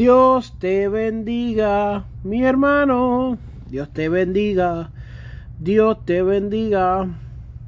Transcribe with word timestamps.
Dios 0.00 0.54
te 0.58 0.88
bendiga, 0.88 2.06
mi 2.24 2.42
hermano. 2.42 3.36
Dios 3.68 3.92
te 3.92 4.08
bendiga. 4.08 4.92
Dios 5.58 6.06
te 6.06 6.22
bendiga. 6.22 7.06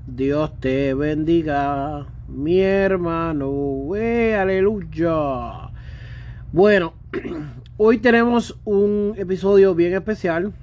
Dios 0.07 0.59
te 0.59 0.95
bendiga, 0.95 2.07
mi 2.29 2.59
hermano. 2.59 3.95
Eh, 3.97 4.35
aleluya. 4.35 5.73
Bueno, 6.53 6.95
hoy 7.77 7.99
tenemos 7.99 8.59
un 8.65 9.13
episodio 9.19 9.75
bien 9.75 9.93
especial. 9.93 10.55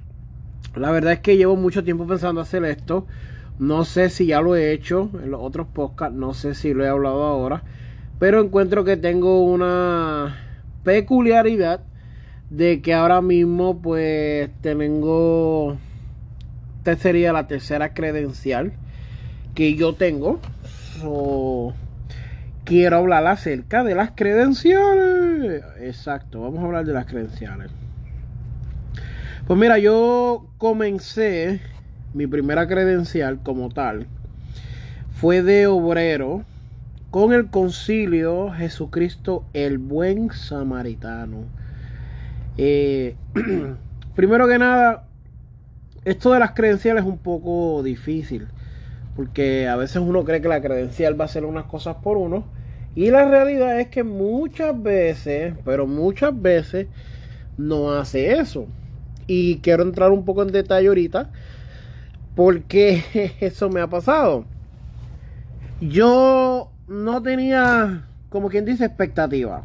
La 0.75 0.89
verdad 0.89 1.13
es 1.13 1.19
que 1.19 1.37
llevo 1.37 1.55
mucho 1.55 1.83
tiempo 1.83 2.07
pensando 2.07 2.41
hacer 2.41 2.65
esto. 2.65 3.05
No 3.59 3.85
sé 3.85 4.09
si 4.09 4.25
ya 4.25 4.41
lo 4.41 4.55
he 4.55 4.71
hecho 4.71 5.11
en 5.21 5.29
los 5.29 5.41
otros 5.43 5.67
podcasts. 5.67 6.17
No 6.17 6.33
sé 6.33 6.55
si 6.55 6.73
lo 6.73 6.83
he 6.83 6.89
hablado 6.89 7.25
ahora. 7.25 7.61
Pero 8.17 8.41
encuentro 8.41 8.83
que 8.83 8.97
tengo 8.97 9.43
una 9.43 10.48
peculiaridad 10.83 11.81
de 12.49 12.81
que 12.81 12.93
ahora 12.93 13.21
mismo 13.21 13.81
pues 13.81 14.49
tengo 14.61 15.77
esta 16.79 16.95
sería 16.95 17.33
la 17.33 17.45
tercera 17.45 17.93
credencial 17.93 18.71
que 19.53 19.75
yo 19.75 19.93
tengo. 19.93 20.39
Quiero 22.63 22.97
hablar 22.97 23.27
acerca 23.27 23.83
de 23.83 23.95
las 23.95 24.11
credenciales. 24.11 25.63
Exacto 25.81 26.41
vamos 26.41 26.63
a 26.63 26.65
hablar 26.65 26.85
de 26.85 26.93
las 26.93 27.05
credenciales. 27.05 27.69
Pues 29.45 29.59
mira 29.59 29.77
yo 29.77 30.47
comencé 30.57 31.59
mi 32.13 32.25
primera 32.27 32.67
credencial 32.67 33.39
como 33.43 33.69
tal 33.69 34.07
fue 35.11 35.41
de 35.41 35.67
obrero 35.67 36.45
con 37.11 37.33
el 37.33 37.49
concilio 37.49 38.51
Jesucristo 38.51 39.45
el 39.53 39.77
buen 39.77 40.31
samaritano. 40.31 41.45
Eh, 42.57 43.15
primero 44.15 44.47
que 44.47 44.59
nada, 44.59 45.07
esto 46.05 46.33
de 46.33 46.39
las 46.39 46.51
credenciales 46.51 47.03
es 47.03 47.09
un 47.09 47.17
poco 47.17 47.81
difícil, 47.83 48.47
porque 49.15 49.67
a 49.67 49.75
veces 49.75 49.97
uno 49.97 50.23
cree 50.23 50.41
que 50.41 50.47
la 50.47 50.61
credencial 50.61 51.19
va 51.19 51.25
a 51.25 51.25
hacer 51.25 51.45
unas 51.45 51.65
cosas 51.65 51.97
por 52.03 52.17
uno, 52.17 52.45
y 52.95 53.11
la 53.11 53.27
realidad 53.29 53.79
es 53.79 53.87
que 53.87 54.03
muchas 54.03 54.81
veces, 54.81 55.53
pero 55.65 55.87
muchas 55.87 56.39
veces, 56.39 56.87
no 57.57 57.91
hace 57.91 58.33
eso. 58.39 58.67
Y 59.27 59.59
quiero 59.59 59.83
entrar 59.83 60.11
un 60.11 60.25
poco 60.25 60.43
en 60.43 60.51
detalle 60.51 60.87
ahorita, 60.87 61.29
porque 62.35 63.03
eso 63.39 63.69
me 63.69 63.81
ha 63.81 63.87
pasado. 63.87 64.45
Yo 65.81 66.71
no 66.89 67.21
tenía, 67.21 68.07
como 68.29 68.49
quien 68.49 68.65
dice, 68.65 68.85
expectativa. 68.85 69.63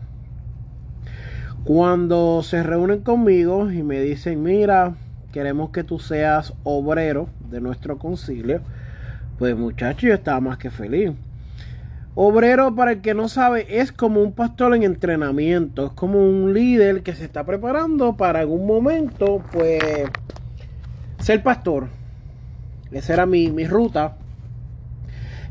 Cuando 1.65 2.43
se 2.43 2.63
reúnen 2.63 3.01
conmigo 3.01 3.71
y 3.73 3.83
me 3.83 4.01
dicen, 4.01 4.43
mira, 4.43 4.95
queremos 5.33 5.71
que 5.71 5.83
tú 5.83 5.99
seas 5.99 6.53
obrero 6.63 7.29
de 7.51 7.63
nuestro 7.63 7.99
concilio, 7.99 8.61
pues 9.39 9.57
muchacho, 9.57 10.07
yo 10.07 10.15
estaba 10.15 10.41
más 10.41 10.59
que 10.59 10.71
feliz. 10.71 11.13
Obrero, 12.15 12.77
para 12.77 12.93
el 12.93 13.01
que 13.01 13.15
no 13.15 13.29
sabe, 13.29 13.81
es 13.81 13.91
como 13.91 14.21
un 14.23 14.33
pastor 14.33 14.75
en 14.77 14.85
entrenamiento, 14.85 15.87
es 15.87 15.93
como 15.93 16.21
un 16.21 16.53
líder 16.53 17.03
que 17.03 17.15
se 17.15 17.25
está 17.25 17.45
preparando 17.45 18.17
para 18.17 18.41
algún 18.41 18.67
momento, 18.67 19.43
pues, 19.51 19.83
ser 21.19 21.43
pastor. 21.43 21.89
Esa 22.93 23.15
era 23.15 23.27
mi, 23.27 23.51
mi 23.51 23.67
ruta. 23.67 24.17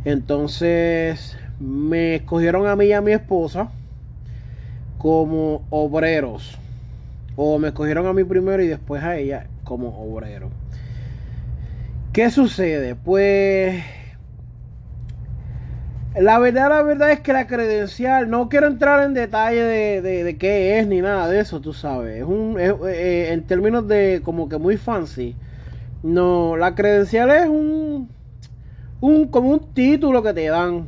Entonces, 0.05 1.37
me 1.63 2.15
escogieron 2.15 2.67
a 2.67 2.75
mí 2.75 2.85
y 2.85 2.93
a 2.93 3.01
mi 3.01 3.13
esposa 3.13 3.69
como 4.97 5.63
obreros. 5.69 6.57
O 7.35 7.57
me 7.57 7.69
escogieron 7.69 8.05
a 8.05 8.13
mí 8.13 8.23
primero 8.23 8.61
y 8.61 8.67
después 8.67 9.01
a 9.03 9.17
ella 9.17 9.47
como 9.63 9.89
obrero. 9.89 10.49
¿Qué 12.11 12.29
sucede? 12.29 12.95
Pues 12.95 13.83
la 16.19 16.37
verdad, 16.37 16.69
la 16.69 16.83
verdad 16.83 17.11
es 17.11 17.21
que 17.21 17.33
la 17.33 17.47
credencial, 17.47 18.29
no 18.29 18.49
quiero 18.49 18.67
entrar 18.67 19.03
en 19.03 19.15
detalle 19.15 19.63
de, 20.01 20.37
qué 20.37 20.77
es 20.77 20.87
ni 20.87 21.01
nada 21.01 21.27
de 21.27 21.39
eso, 21.39 21.59
tú 21.59 21.73
sabes. 21.73 22.17
Es 22.17 22.23
un, 22.23 22.57
eh, 22.59 23.31
en 23.31 23.41
términos 23.43 23.87
de 23.87 24.21
como 24.23 24.47
que 24.47 24.57
muy 24.57 24.77
fancy. 24.77 25.35
No, 26.03 26.57
la 26.57 26.75
credencial 26.75 27.31
es 27.31 27.47
un, 27.47 28.09
un 29.01 29.27
como 29.29 29.49
un 29.49 29.73
título 29.73 30.21
que 30.21 30.33
te 30.33 30.45
dan 30.47 30.87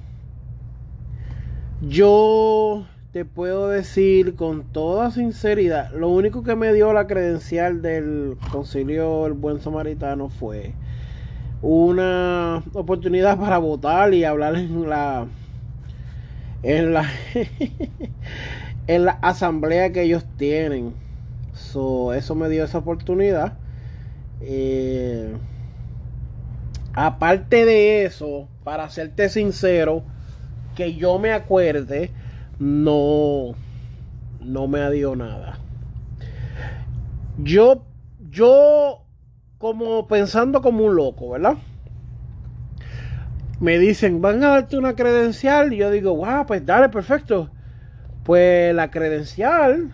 yo 1.87 2.85
te 3.11 3.25
puedo 3.25 3.69
decir 3.69 4.35
con 4.35 4.63
toda 4.63 5.11
sinceridad, 5.11 5.91
lo 5.93 6.09
único 6.09 6.43
que 6.43 6.55
me 6.55 6.73
dio 6.73 6.91
la 6.93 7.07
credencial 7.07 7.81
del 7.81 8.37
concilio 8.51 9.27
El 9.27 9.33
Buen 9.33 9.61
Samaritano 9.61 10.29
fue 10.29 10.73
una 11.61 12.63
oportunidad 12.73 13.39
para 13.39 13.57
votar 13.57 14.13
y 14.13 14.23
hablar 14.23 14.55
en 14.55 14.89
la 14.89 15.27
en 16.63 16.93
la 16.93 17.09
en 18.87 19.05
la 19.05 19.11
asamblea 19.21 19.91
que 19.91 20.03
ellos 20.03 20.25
tienen. 20.37 20.93
eso 21.53 22.35
me 22.35 22.49
dio 22.49 22.63
esa 22.63 22.79
oportunidad. 22.79 23.57
Eh, 24.41 25.33
aparte 26.93 27.65
de 27.65 28.05
eso, 28.05 28.47
para 28.63 28.89
serte 28.89 29.29
sincero, 29.29 30.03
que 30.75 30.95
yo 30.95 31.17
me 31.17 31.31
acuerde, 31.31 32.11
no, 32.59 33.55
no 34.41 34.67
me 34.67 34.81
ha 34.81 34.89
dio 34.89 35.15
nada. 35.15 35.57
Yo, 37.37 37.83
yo, 38.29 39.01
como 39.57 40.07
pensando 40.07 40.61
como 40.61 40.85
un 40.85 40.95
loco, 40.95 41.31
¿verdad? 41.31 41.55
Me 43.59 43.79
dicen, 43.79 44.21
van 44.21 44.43
a 44.43 44.49
darte 44.49 44.77
una 44.77 44.95
credencial. 44.95 45.73
Y 45.73 45.77
yo 45.77 45.91
digo, 45.91 46.15
wow, 46.15 46.45
pues 46.45 46.65
dale, 46.65 46.89
perfecto. 46.89 47.49
Pues 48.23 48.73
la 48.75 48.91
credencial 48.91 49.93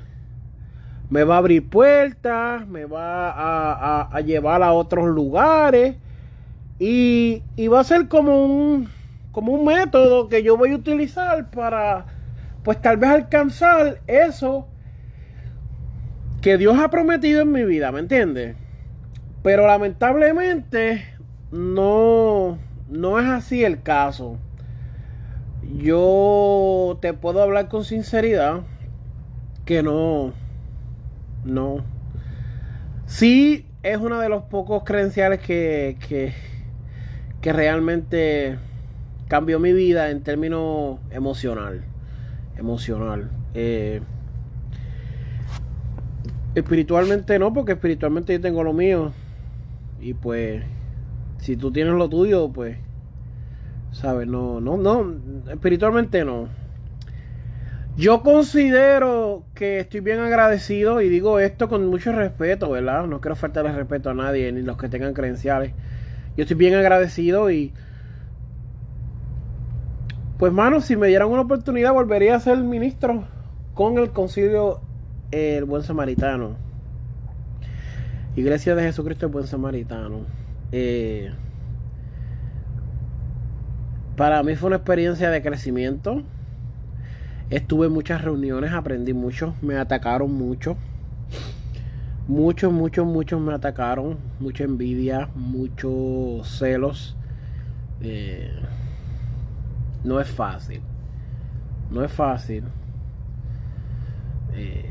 me 1.10 1.24
va 1.24 1.36
a 1.36 1.38
abrir 1.40 1.70
puertas, 1.70 2.68
me 2.68 2.86
va 2.86 3.32
a, 3.32 4.02
a 4.04 4.22
llevar 4.22 4.64
a 4.64 4.74
otros 4.74 5.08
lugares. 5.08 5.96
Y, 6.80 7.44
y 7.56 7.68
va 7.68 7.82
a 7.82 7.84
ser 7.84 8.08
como 8.08 8.44
un, 8.44 8.90
como 9.32 9.54
un 9.54 9.66
método 9.66 10.28
que 10.28 10.44
yo 10.44 10.58
voy 10.58 10.72
a 10.72 10.76
utilizar 10.76 11.50
para, 11.52 12.06
pues 12.64 12.82
tal 12.82 12.98
vez 12.98 13.10
alcanzar 13.12 14.02
eso 14.08 14.68
que 16.42 16.58
Dios 16.58 16.78
ha 16.80 16.90
prometido 16.90 17.42
en 17.42 17.52
mi 17.52 17.64
vida, 17.64 17.92
¿me 17.92 18.00
entiendes? 18.00 18.56
Pero 19.44 19.68
lamentablemente 19.68 21.04
no, 21.52 22.58
no 22.90 23.20
es 23.20 23.28
así 23.28 23.64
el 23.64 23.82
caso. 23.82 24.38
Yo 25.78 26.98
te 27.02 27.14
puedo 27.14 27.42
hablar 27.42 27.70
con 27.70 27.86
sinceridad 27.86 28.62
que 29.66 29.84
no, 29.84 30.34
no. 31.46 31.84
Sí 33.06 33.68
es 33.84 33.98
uno 33.98 34.20
de 34.20 34.30
los 34.30 34.44
pocos 34.44 34.84
credenciales 34.84 35.40
que, 35.40 35.98
que, 36.08 36.34
que 37.42 37.54
realmente 37.54 38.58
cambió 39.32 39.62
mi 39.62 39.72
vida 39.72 40.10
en 40.10 40.24
términos 40.24 41.00
emocional. 41.10 41.86
Emocional. 42.58 43.32
Eh, 43.54 44.02
espiritualmente 46.54 47.40
no, 47.40 47.54
porque 47.54 47.72
espiritualmente 47.72 48.34
yo 48.34 48.42
tengo 48.42 48.62
lo 48.62 48.74
mío. 48.74 49.14
Y 50.02 50.16
pues, 50.16 50.64
si 51.38 51.56
tú 51.56 51.72
tienes 51.72 51.94
lo 51.94 52.10
tuyo, 52.10 52.52
pues, 52.52 52.76
¿sabes? 53.94 54.28
No, 54.28 54.60
no, 54.60 54.76
no, 54.76 55.16
espiritualmente 55.50 56.26
no. 56.26 56.50
Yo 57.96 58.24
considero 58.24 59.46
que 59.54 59.80
estoy 59.80 60.02
bien 60.02 60.20
agradecido 60.20 61.00
y 61.00 61.08
digo 61.08 61.40
esto 61.40 61.70
con 61.70 61.88
mucho 61.88 62.12
respeto, 62.12 62.70
¿verdad? 62.70 63.08
No 63.08 63.22
quiero 63.22 63.38
faltarle 63.38 63.72
respeto 63.72 64.10
a 64.10 64.14
nadie, 64.14 64.52
ni 64.52 64.62
los 64.62 64.76
que 64.76 64.90
tengan 64.90 65.14
credenciales. 65.14 65.72
Yo 66.36 66.42
estoy 66.42 66.58
bien 66.58 66.76
agradecido 66.76 67.50
y 67.50 67.72
pues 70.42 70.52
mano, 70.52 70.82
si 70.82 70.96
me 70.96 71.06
dieran 71.06 71.30
una 71.30 71.42
oportunidad 71.42 71.94
volvería 71.94 72.36
a 72.36 72.40
ser 72.40 72.58
ministro 72.58 73.26
con 73.76 74.00
el 74.00 74.10
concilio 74.10 74.82
El 75.30 75.66
Buen 75.66 75.84
Samaritano. 75.84 76.56
Iglesia 78.36 78.74
de 78.74 78.82
Jesucristo 78.82 79.28
el 79.28 79.32
Buen 79.32 79.46
Samaritano. 79.46 80.22
Eh, 80.72 81.32
para 84.18 84.42
mí 84.42 84.56
fue 84.56 84.70
una 84.70 84.78
experiencia 84.78 85.30
de 85.30 85.44
crecimiento. 85.44 86.24
Estuve 87.52 87.86
en 87.86 87.94
muchas 87.94 88.24
reuniones, 88.24 88.72
aprendí 88.72 89.14
mucho, 89.14 89.54
me 89.62 89.78
atacaron 89.78 90.34
mucho. 90.34 90.76
Muchos, 92.28 92.74
muchos, 92.74 93.06
muchos 93.06 93.40
me 93.40 93.54
atacaron. 93.54 94.18
Mucha 94.40 94.64
envidia, 94.64 95.30
muchos 95.36 96.48
celos. 96.58 97.16
Eh, 98.02 98.52
no 100.04 100.20
es 100.20 100.28
fácil. 100.30 100.82
No 101.90 102.04
es 102.04 102.12
fácil. 102.12 102.64
Eh, 104.54 104.86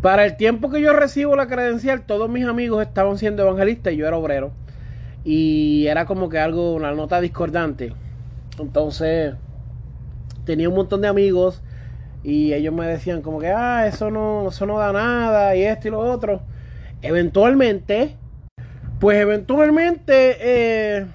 para 0.00 0.24
el 0.24 0.36
tiempo 0.36 0.70
que 0.70 0.80
yo 0.80 0.92
recibo 0.92 1.36
la 1.36 1.48
credencial, 1.48 2.02
todos 2.02 2.30
mis 2.30 2.46
amigos 2.46 2.82
estaban 2.82 3.18
siendo 3.18 3.42
evangelistas 3.42 3.92
y 3.92 3.96
yo 3.96 4.06
era 4.06 4.16
obrero. 4.16 4.52
Y 5.24 5.86
era 5.86 6.06
como 6.06 6.28
que 6.28 6.38
algo, 6.38 6.74
una 6.74 6.92
nota 6.92 7.20
discordante. 7.20 7.92
Entonces, 8.58 9.34
tenía 10.44 10.68
un 10.68 10.76
montón 10.76 11.02
de 11.02 11.08
amigos 11.08 11.62
y 12.22 12.52
ellos 12.52 12.74
me 12.74 12.86
decían 12.86 13.22
como 13.22 13.38
que, 13.38 13.48
ah, 13.48 13.86
eso 13.86 14.10
no, 14.10 14.48
eso 14.48 14.66
no 14.66 14.78
da 14.78 14.92
nada 14.92 15.54
y 15.56 15.62
esto 15.62 15.88
y 15.88 15.90
lo 15.90 16.00
otro. 16.00 16.42
Eventualmente, 17.02 18.16
pues 18.98 19.18
eventualmente, 19.18 20.36
eh, 20.40 21.06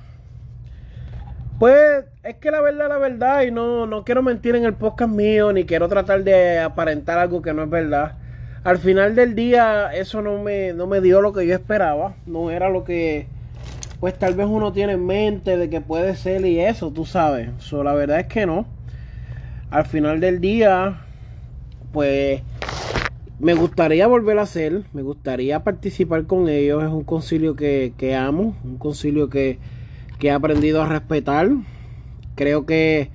pues 1.60 2.06
es 2.24 2.38
que 2.38 2.52
la 2.52 2.62
verdad, 2.62 2.88
la 2.88 2.98
verdad, 2.98 3.42
y 3.42 3.52
no, 3.52 3.86
no 3.86 4.06
quiero 4.06 4.24
mentir 4.24 4.56
en 4.56 4.64
el 4.64 4.74
podcast 4.74 5.12
mío, 5.12 5.52
ni 5.52 5.66
quiero 5.66 5.90
tratar 5.90 6.24
de 6.24 6.60
aparentar 6.60 7.20
algo 7.20 7.42
que 7.42 7.54
no 7.54 7.64
es 7.64 7.70
verdad. 7.70 8.14
Al 8.64 8.78
final 8.78 9.14
del 9.14 9.36
día, 9.36 9.94
eso 9.94 10.22
no 10.22 10.42
me, 10.42 10.72
no 10.72 10.88
me 10.88 11.02
dio 11.02 11.20
lo 11.20 11.34
que 11.34 11.46
yo 11.46 11.54
esperaba, 11.54 12.16
no 12.26 12.50
era 12.50 12.70
lo 12.70 12.86
que, 12.86 13.28
pues 14.00 14.18
tal 14.18 14.36
vez 14.36 14.48
uno 14.50 14.72
tiene 14.72 14.94
en 14.94 15.06
mente 15.06 15.58
de 15.58 15.70
que 15.70 15.82
puede 15.82 16.16
ser 16.16 16.46
y 16.46 16.62
eso, 16.62 16.92
tú 16.92 17.06
sabes. 17.06 17.50
So, 17.58 17.84
la 17.84 17.94
verdad 17.94 18.22
es 18.22 18.28
que 18.28 18.46
no. 18.46 18.66
Al 19.70 19.86
final 19.86 20.22
del 20.22 20.40
día, 20.40 21.02
pues 21.92 22.42
me 23.38 23.54
gustaría 23.54 24.08
volver 24.08 24.40
a 24.40 24.44
hacer, 24.44 24.84
me 24.94 25.02
gustaría 25.02 25.62
participar 25.66 26.26
con 26.26 26.48
ellos. 26.48 26.84
Es 26.84 26.90
un 26.90 27.04
concilio 27.04 27.58
que, 27.58 27.92
que 27.98 28.16
amo, 28.16 28.56
un 28.64 28.78
concilio 28.78 29.30
que, 29.30 29.60
que 30.20 30.28
he 30.28 30.32
aprendido 30.32 30.82
a 30.82 30.88
respetar 30.88 31.50
creo 32.36 32.66
que 32.66 33.10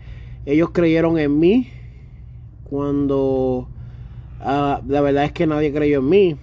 ellos 0.46 0.70
creyeron 0.70 1.18
en 1.18 1.38
mí 1.38 1.68
cuando 2.64 3.68
ah, 4.40 4.80
la 4.86 5.00
verdad 5.00 5.24
es 5.24 5.32
que 5.32 5.46
nadie 5.46 5.72
creyó 5.72 5.98
en 5.98 6.08
mí 6.08 6.36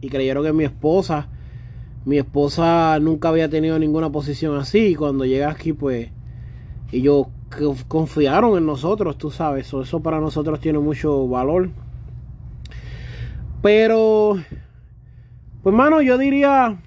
y 0.00 0.08
creyeron 0.08 0.46
en 0.46 0.56
mi 0.56 0.64
esposa. 0.64 1.28
Mi 2.04 2.18
esposa 2.18 2.98
nunca 3.00 3.28
había 3.28 3.48
tenido 3.48 3.78
ninguna 3.78 4.10
posición 4.10 4.56
así 4.56 4.78
y 4.78 4.94
cuando 4.94 5.24
llegué 5.24 5.44
aquí 5.44 5.72
pues 5.72 6.10
ellos 6.92 7.26
confiaron 7.88 8.56
en 8.56 8.66
nosotros, 8.66 9.18
tú 9.18 9.30
sabes, 9.30 9.66
eso, 9.66 9.82
eso 9.82 10.00
para 10.00 10.20
nosotros 10.20 10.60
tiene 10.60 10.78
mucho 10.78 11.26
valor. 11.28 11.70
Pero, 13.62 14.36
pues 15.62 15.74
mano, 15.74 16.00
yo 16.00 16.16
diría, 16.16 16.80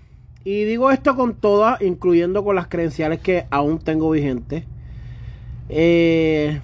y 0.44 0.64
digo 0.64 0.90
esto 0.90 1.16
con 1.16 1.36
todas, 1.36 1.82
incluyendo 1.82 2.44
con 2.44 2.56
las 2.56 2.68
credenciales 2.68 3.20
que 3.20 3.46
aún 3.52 3.80
tengo 3.80 4.10
vigentes 4.10 4.66
eh, 5.70 6.62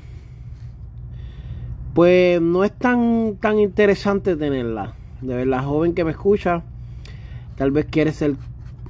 pues 1.94 2.42
no 2.42 2.64
es 2.64 2.72
tan, 2.72 3.38
tan 3.40 3.60
interesante 3.60 4.36
tenerla. 4.36 4.94
De 5.22 5.36
verdad, 5.36 5.64
joven 5.66 5.94
que 5.94 6.04
me 6.04 6.12
escucha, 6.12 6.64
tal 7.56 7.72
vez 7.72 7.88
quieres 7.90 8.16
ser 8.16 8.36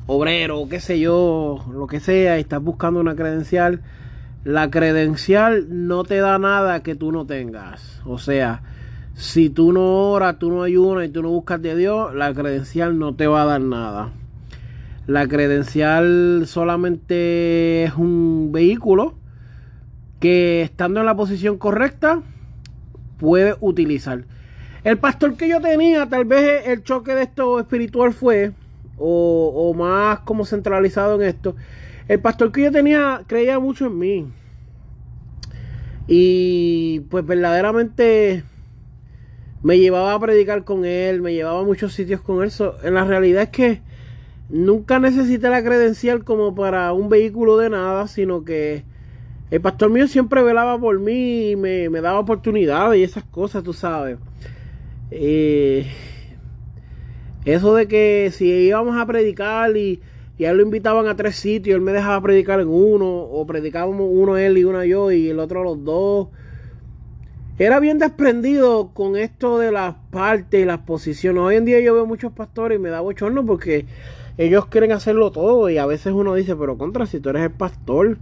obrero, 0.06 0.67
qué 0.69 0.79
sé 0.79 1.00
yo, 1.00 1.65
lo 1.71 1.88
que 1.88 2.00
sea, 2.00 2.38
y 2.38 2.41
estás 2.41 2.61
buscando 2.61 3.00
una 3.00 3.15
credencial. 3.15 3.81
La 4.44 4.69
credencial 4.69 5.67
no 5.69 6.03
te 6.03 6.17
da 6.17 6.39
nada 6.39 6.81
que 6.81 6.95
tú 6.95 7.12
no 7.12 7.25
tengas. 7.25 8.01
O 8.05 8.17
sea, 8.17 8.62
si 9.13 9.50
tú 9.50 9.73
no 9.73 10.12
oras, 10.12 10.39
tú 10.39 10.50
no 10.50 10.63
ayunas 10.63 11.07
y 11.07 11.09
tú 11.09 11.21
no 11.21 11.29
buscas 11.29 11.62
de 11.62 11.75
Dios, 11.75 12.15
la 12.15 12.33
credencial 12.33 12.97
no 12.97 13.15
te 13.15 13.27
va 13.27 13.44
a 13.44 13.45
dar 13.45 13.62
nada. 13.62 14.12
La 15.07 15.27
credencial 15.27 16.44
solamente 16.45 17.83
es 17.83 17.95
un 17.95 18.51
vehículo 18.51 19.19
que 20.19 20.62
estando 20.62 21.00
en 21.00 21.06
la 21.06 21.16
posición 21.16 21.57
correcta 21.57 22.21
puede 23.18 23.56
utilizar. 23.60 24.25
El 24.83 24.98
pastor 24.98 25.36
que 25.36 25.50
yo 25.50 25.60
tenía, 25.60 26.07
tal 26.07 26.25
vez 26.25 26.68
el 26.68 26.83
choque 26.83 27.13
de 27.13 27.24
esto 27.24 27.60
espiritual 27.60 28.13
fue, 28.13 28.54
o, 28.98 29.74
más 29.74 30.19
como 30.21 30.45
centralizado 30.45 31.21
en 31.21 31.27
esto, 31.27 31.56
el 32.07 32.19
pastor 32.19 32.51
que 32.51 32.63
yo 32.63 32.71
tenía 32.71 33.24
creía 33.27 33.60
mucho 33.60 33.88
en 33.88 33.98
mí. 33.98 34.27
Y 36.07 37.01
pues 37.12 37.25
verdaderamente 37.25 38.44
me 39.62 39.77
llevaba 39.77 40.13
a 40.13 40.19
predicar 40.19 40.63
con 40.63 40.86
él, 40.86 41.22
me 41.22 41.33
llevaba 41.33 41.60
a 41.60 41.65
muchos 41.65 41.94
sitios 41.94 42.22
con 42.22 42.44
él. 42.44 42.51
en 42.83 42.94
la 42.94 43.04
realidad 43.04 43.44
es 43.44 43.50
que 43.50 43.81
nunca 44.50 45.00
necesité 45.00 45.50
la 45.50 45.63
credencial 45.63 46.24
como 46.24 46.56
para 46.56 46.92
un 46.94 47.10
vehículo 47.10 47.57
de 47.57 47.69
nada, 47.69 48.07
sino 48.07 48.44
que 48.44 48.83
el 49.51 49.62
pastor 49.62 49.90
mío 49.90 50.07
siempre 50.07 50.44
velaba 50.44 50.80
por 50.80 51.00
mí 51.00 51.51
y 51.51 51.56
me, 51.56 51.90
daba 52.01 52.19
oportunidades 52.19 53.00
y 53.00 53.04
esas 53.04 53.24
cosas, 53.24 53.63
tú 53.63 53.74
sabes. 53.74 54.18
Eh, 55.12 55.88
eso 57.46 57.74
de 57.74 57.88
que 57.88 58.30
si 58.31 58.46
íbamos 58.46 58.96
a 59.00 59.06
predicar 59.07 59.75
y, 59.75 60.01
y 60.38 60.46
a 60.46 60.51
él 60.51 60.57
lo 60.57 60.63
invitaban 60.63 61.07
a 61.07 61.16
tres 61.16 61.36
sitios, 61.36 61.75
él 61.75 61.81
me 61.81 61.92
dejaba 61.92 62.22
predicar 62.22 62.60
en 62.60 62.68
uno, 62.68 63.07
o 63.07 63.46
predicábamos 63.48 64.07
uno 64.12 64.38
él 64.38 64.57
y 64.57 64.63
uno 64.63 64.84
yo 64.84 65.12
y 65.12 65.30
el 65.30 65.40
otro 65.40 65.63
los 65.63 65.84
dos. 65.84 66.28
Era 67.57 67.81
bien 67.81 67.98
desprendido 67.98 68.92
con 68.94 69.18
esto 69.18 69.57
de 69.57 69.72
las 69.72 69.96
partes 70.12 70.62
y 70.62 70.66
las 70.66 70.80
posiciones. 70.80 71.42
Hoy 71.42 71.56
en 71.56 71.66
día 71.66 71.81
yo 71.81 71.94
veo 71.94 72.06
muchos 72.06 72.31
pastores 72.31 72.78
y 72.78 72.81
me 72.81 72.90
da 72.90 73.01
bochorno 73.01 73.46
porque 73.46 73.86
ellos 74.38 74.68
quieren 74.68 74.94
hacerlo 74.94 75.31
todo 75.31 75.69
y 75.69 75.78
a 75.78 75.86
veces 75.86 76.13
uno 76.13 76.36
dice, 76.36 76.56
pero 76.56 76.78
contra, 76.78 77.06
si 77.06 77.19
tú 77.19 77.30
eres 77.31 77.44
el 77.44 77.51
pastor, 77.51 78.18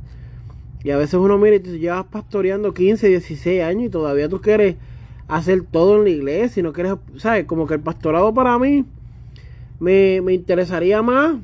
y 0.88 0.92
a 0.92 0.96
veces 0.96 1.16
uno 1.16 1.38
mira 1.38 1.58
y 1.58 1.60
te 1.60 1.80
llevas 1.80 2.06
pastoreando 2.06 2.74
15, 2.74 3.10
16 3.10 3.62
años 3.62 3.88
y 3.88 3.90
todavía 3.90 4.30
tú 4.30 4.40
quieres 4.40 4.78
hacer 5.28 5.64
todo 5.70 5.98
en 5.98 6.06
la 6.06 6.10
iglesia 6.12 6.62
y 6.62 6.64
no 6.64 6.72
quieres, 6.72 6.94
¿sabes? 7.18 7.44
Como 7.44 7.68
que 7.68 7.74
el 7.74 7.82
pastorado 7.82 8.34
para 8.34 8.58
mí 8.58 8.86
me, 9.82 10.22
interesaría 10.32 11.02
más 11.02 11.40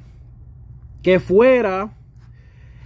que 1.02 1.20
fuera 1.20 1.92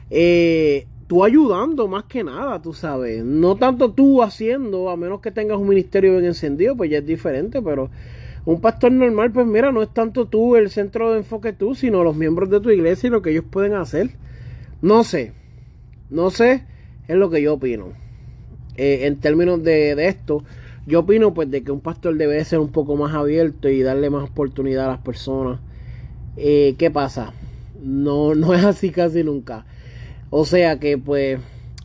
eh, 0.10 0.88
tú 1.06 1.24
ayudando 1.24 1.88
más 1.88 2.06
que 2.06 2.24
nada, 2.24 2.60
tú 2.60 2.74
sabes. 2.74 3.24
No 3.24 3.56
tanto 3.58 3.92
tú 3.92 4.24
haciendo, 4.24 4.90
a 4.90 4.98
menos 4.98 5.22
que 5.22 5.30
tengas 5.30 5.60
un 5.60 5.70
ministerio 5.70 6.14
bien 6.14 6.26
encendido, 6.26 6.76
pues 6.76 6.90
ya 6.90 6.98
es 6.98 7.06
diferente, 7.06 7.62
pero 7.62 7.92
un 8.46 8.62
pastor 8.62 8.92
normal, 8.94 9.32
pues 9.32 9.46
mira, 9.46 9.72
no 9.72 9.84
es 9.84 9.94
tanto 9.94 10.26
tú 10.26 10.56
el 10.56 10.72
centro 10.72 11.12
de 11.12 11.20
enfoque 11.20 11.54
tú, 11.54 11.76
sino 11.76 12.04
los 12.04 12.16
miembros 12.16 12.50
de 12.50 12.60
tu 12.60 12.72
iglesia 12.72 13.06
y 13.06 13.12
lo 13.12 13.22
que 13.22 13.30
ellos 13.30 13.46
pueden 13.48 13.76
hacer. 13.76 14.10
No 14.82 15.04
sé, 15.04 15.34
no 16.10 16.30
sé, 16.30 16.64
es 17.08 17.16
lo 17.16 17.30
que 17.30 17.42
yo 17.42 17.56
opino. 17.56 17.94
Eh, 18.76 19.08
en 19.08 19.20
términos 19.20 19.64
de, 19.64 20.08
esto, 20.08 20.44
yo 20.86 21.00
opino 21.02 21.34
pues 21.34 21.50
de 21.50 21.64
que 21.64 21.72
un 21.72 21.82
pastor 21.82 22.16
debe 22.16 22.44
ser 22.46 22.60
un 22.60 22.72
poco 22.72 22.96
más 22.96 23.14
abierto 23.14 23.70
y 23.70 23.82
darle 23.82 24.10
más 24.10 24.30
oportunidad 24.30 24.86
a 24.86 24.90
las 24.90 25.00
personas. 25.00 25.60
Eh, 26.38 26.76
¿Qué 26.78 26.92
pasa? 26.92 27.34
No, 27.82 28.36
no 28.36 28.54
es 28.54 28.64
así 28.64 28.92
casi 28.92 29.24
nunca. 29.24 29.66
O 30.30 30.46
sea 30.46 30.80
que 30.80 30.98
pues 30.98 31.40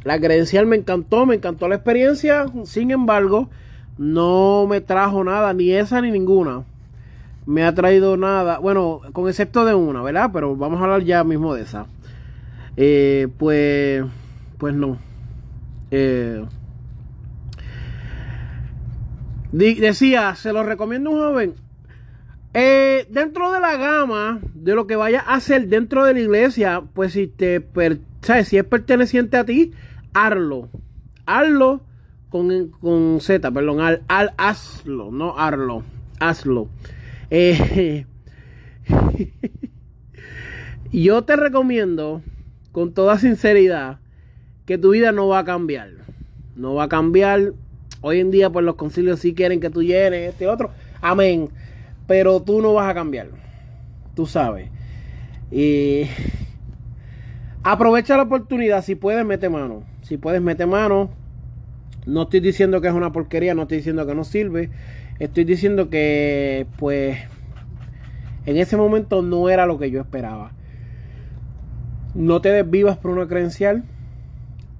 la 0.05 0.19
credencial 0.19 0.67
me 0.67 0.76
encantó, 0.76 1.26
me 1.26 1.37
encantó 1.37 1.69
la 1.69 1.76
experiencia. 1.76 2.47
Sin 2.64 2.91
embargo, 2.91 3.49
no 3.99 4.67
me 4.69 4.81
trajo 4.81 5.25
nada, 5.25 5.52
ni 5.55 5.73
esa 5.73 6.00
ni 6.00 6.11
ninguna. 6.11 6.64
Me 7.47 7.64
ha 7.64 7.75
traído 7.75 8.17
nada, 8.17 8.59
bueno, 8.59 9.00
con 9.12 9.29
excepto 9.29 9.64
de 9.64 9.75
una, 9.75 10.02
¿verdad? 10.02 10.31
Pero 10.33 10.55
vamos 10.57 10.81
a 10.81 10.85
hablar 10.85 11.02
ya 11.02 11.25
mismo 11.25 11.55
de 11.55 11.62
esa. 11.62 11.87
Eh, 12.76 13.29
pues, 13.38 14.05
pues 14.59 14.75
no. 14.75 14.99
Eh, 15.91 16.45
decía, 19.52 20.35
se 20.35 20.52
lo 20.52 20.62
recomiendo 20.62 21.11
un 21.11 21.19
joven. 21.19 21.55
Eh, 22.55 23.07
dentro 23.11 23.50
de 23.50 23.61
la 23.61 23.76
gama 23.76 24.41
de 24.55 24.75
lo 24.75 24.87
que 24.87 24.97
vaya 24.97 25.25
a 25.26 25.37
hacer 25.37 25.69
dentro 25.69 26.05
de 26.05 26.12
la 26.14 26.21
iglesia, 26.21 26.83
pues 26.93 27.14
si 27.14 27.26
te 27.26 27.67
¿sabes? 28.21 28.49
si 28.49 28.59
es 28.59 28.64
perteneciente 28.64 29.37
a 29.37 29.45
ti, 29.45 29.73
hazlo. 30.12 30.69
Hazlo 31.25 31.83
con, 32.29 32.69
con 32.81 33.21
Z, 33.21 33.50
perdón, 33.52 33.81
al, 33.81 34.35
hazlo, 34.37 35.11
no 35.11 35.38
hazlo, 35.38 35.83
hazlo. 36.19 36.69
Yo 40.93 41.25
te 41.25 41.37
recomiendo 41.37 42.23
con 42.73 42.95
toda 42.95 43.19
sinceridad 43.19 44.00
que 44.67 44.79
tu 44.79 44.91
vida 44.91 45.12
no 45.12 45.29
va 45.29 45.41
a 45.41 45.45
cambiar. 45.45 45.91
no 46.57 46.75
va 46.75 46.85
a 46.85 46.88
cambiar. 46.88 47.52
Hoy 48.00 48.19
en 48.19 48.31
día, 48.31 48.50
pues 48.50 48.64
los 48.64 48.75
concilios 48.75 49.21
sí 49.21 49.35
quieren 49.35 49.61
que 49.61 49.71
tú 49.71 49.83
llenes 49.83 50.31
este 50.31 50.49
otro. 50.49 50.71
Amén. 51.00 51.50
Pero 52.07 52.43
tú 52.43 52.61
no 52.61 52.75
vas 52.75 52.91
a 52.91 52.95
cambiar. 52.95 53.29
Tú 54.14 54.26
sabes. 54.26 54.69
Y 55.50 56.07
aprovecha 57.62 58.17
la 58.17 58.25
oportunidad. 58.25 58.83
Si 58.83 58.97
puedes, 58.97 59.25
mete 59.25 59.49
mano. 59.49 59.85
Si 60.02 60.17
puedes, 60.17 60.43
mete 60.43 60.67
mano. 60.67 61.11
No 62.07 62.23
estoy 62.23 62.41
diciendo 62.41 62.81
que 62.81 62.88
es 62.88 62.95
una 62.95 63.12
porquería, 63.12 63.55
no 63.55 63.62
estoy 63.62 63.79
diciendo 63.79 64.07
que 64.07 64.14
no 64.14 64.25
sirve. 64.25 64.71
Estoy 65.21 65.45
diciendo 65.45 65.88
que, 65.88 66.67
pues, 66.76 67.19
en 68.47 68.57
ese 68.57 68.76
momento 68.76 69.23
no 69.23 69.49
era 69.49 69.67
lo 69.67 69.79
que 69.79 69.91
yo 69.91 70.00
esperaba. 70.00 70.52
No 72.14 72.40
te 72.40 72.50
desvivas 72.50 72.99
por 72.99 73.11
una 73.11 73.26
credencial. 73.26 73.85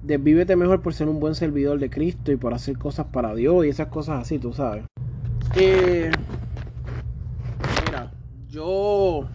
Desvívete 0.03 0.55
mejor 0.55 0.81
por 0.81 0.93
ser 0.93 1.07
un 1.07 1.19
buen 1.19 1.33
servidor 1.33 1.79
de 1.79 1.89
Cristo 1.89 2.31
y 2.31 2.35
por 2.35 2.53
hacer 2.53 2.77
cosas 2.77 3.07
para 3.07 3.33
Dios 3.33 3.65
y 3.65 3.69
esas 3.69 3.87
cosas 3.87 4.21
así, 4.21 4.37
tú 4.37 4.53
sabes. 4.53 4.85
Eh, 5.55 6.11
mira, 7.87 8.11
yo 8.49 9.27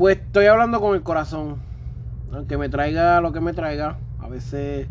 pues 0.00 0.16
estoy 0.16 0.46
hablando 0.46 0.80
con 0.80 0.94
el 0.94 1.02
corazón. 1.02 1.56
Aunque 2.32 2.56
me 2.56 2.70
traiga 2.70 3.20
lo 3.20 3.32
que 3.32 3.40
me 3.40 3.52
traiga, 3.52 3.98
a 4.18 4.28
veces 4.28 4.86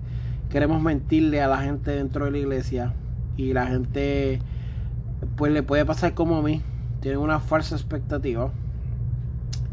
queremos 0.52 0.84
mentirle 0.84 1.42
a 1.42 1.48
la 1.48 1.64
gente 1.64 1.90
dentro 1.92 2.26
de 2.26 2.32
la 2.32 2.38
iglesia 2.38 2.94
y 3.36 3.54
la 3.54 3.66
gente 3.66 4.40
pues 5.36 5.52
le 5.52 5.64
puede 5.64 5.84
pasar 5.84 6.14
como 6.14 6.38
a 6.38 6.42
mí, 6.44 6.62
tienen 7.00 7.20
una 7.22 7.40
falsa 7.40 7.76
expectativa 7.76 8.52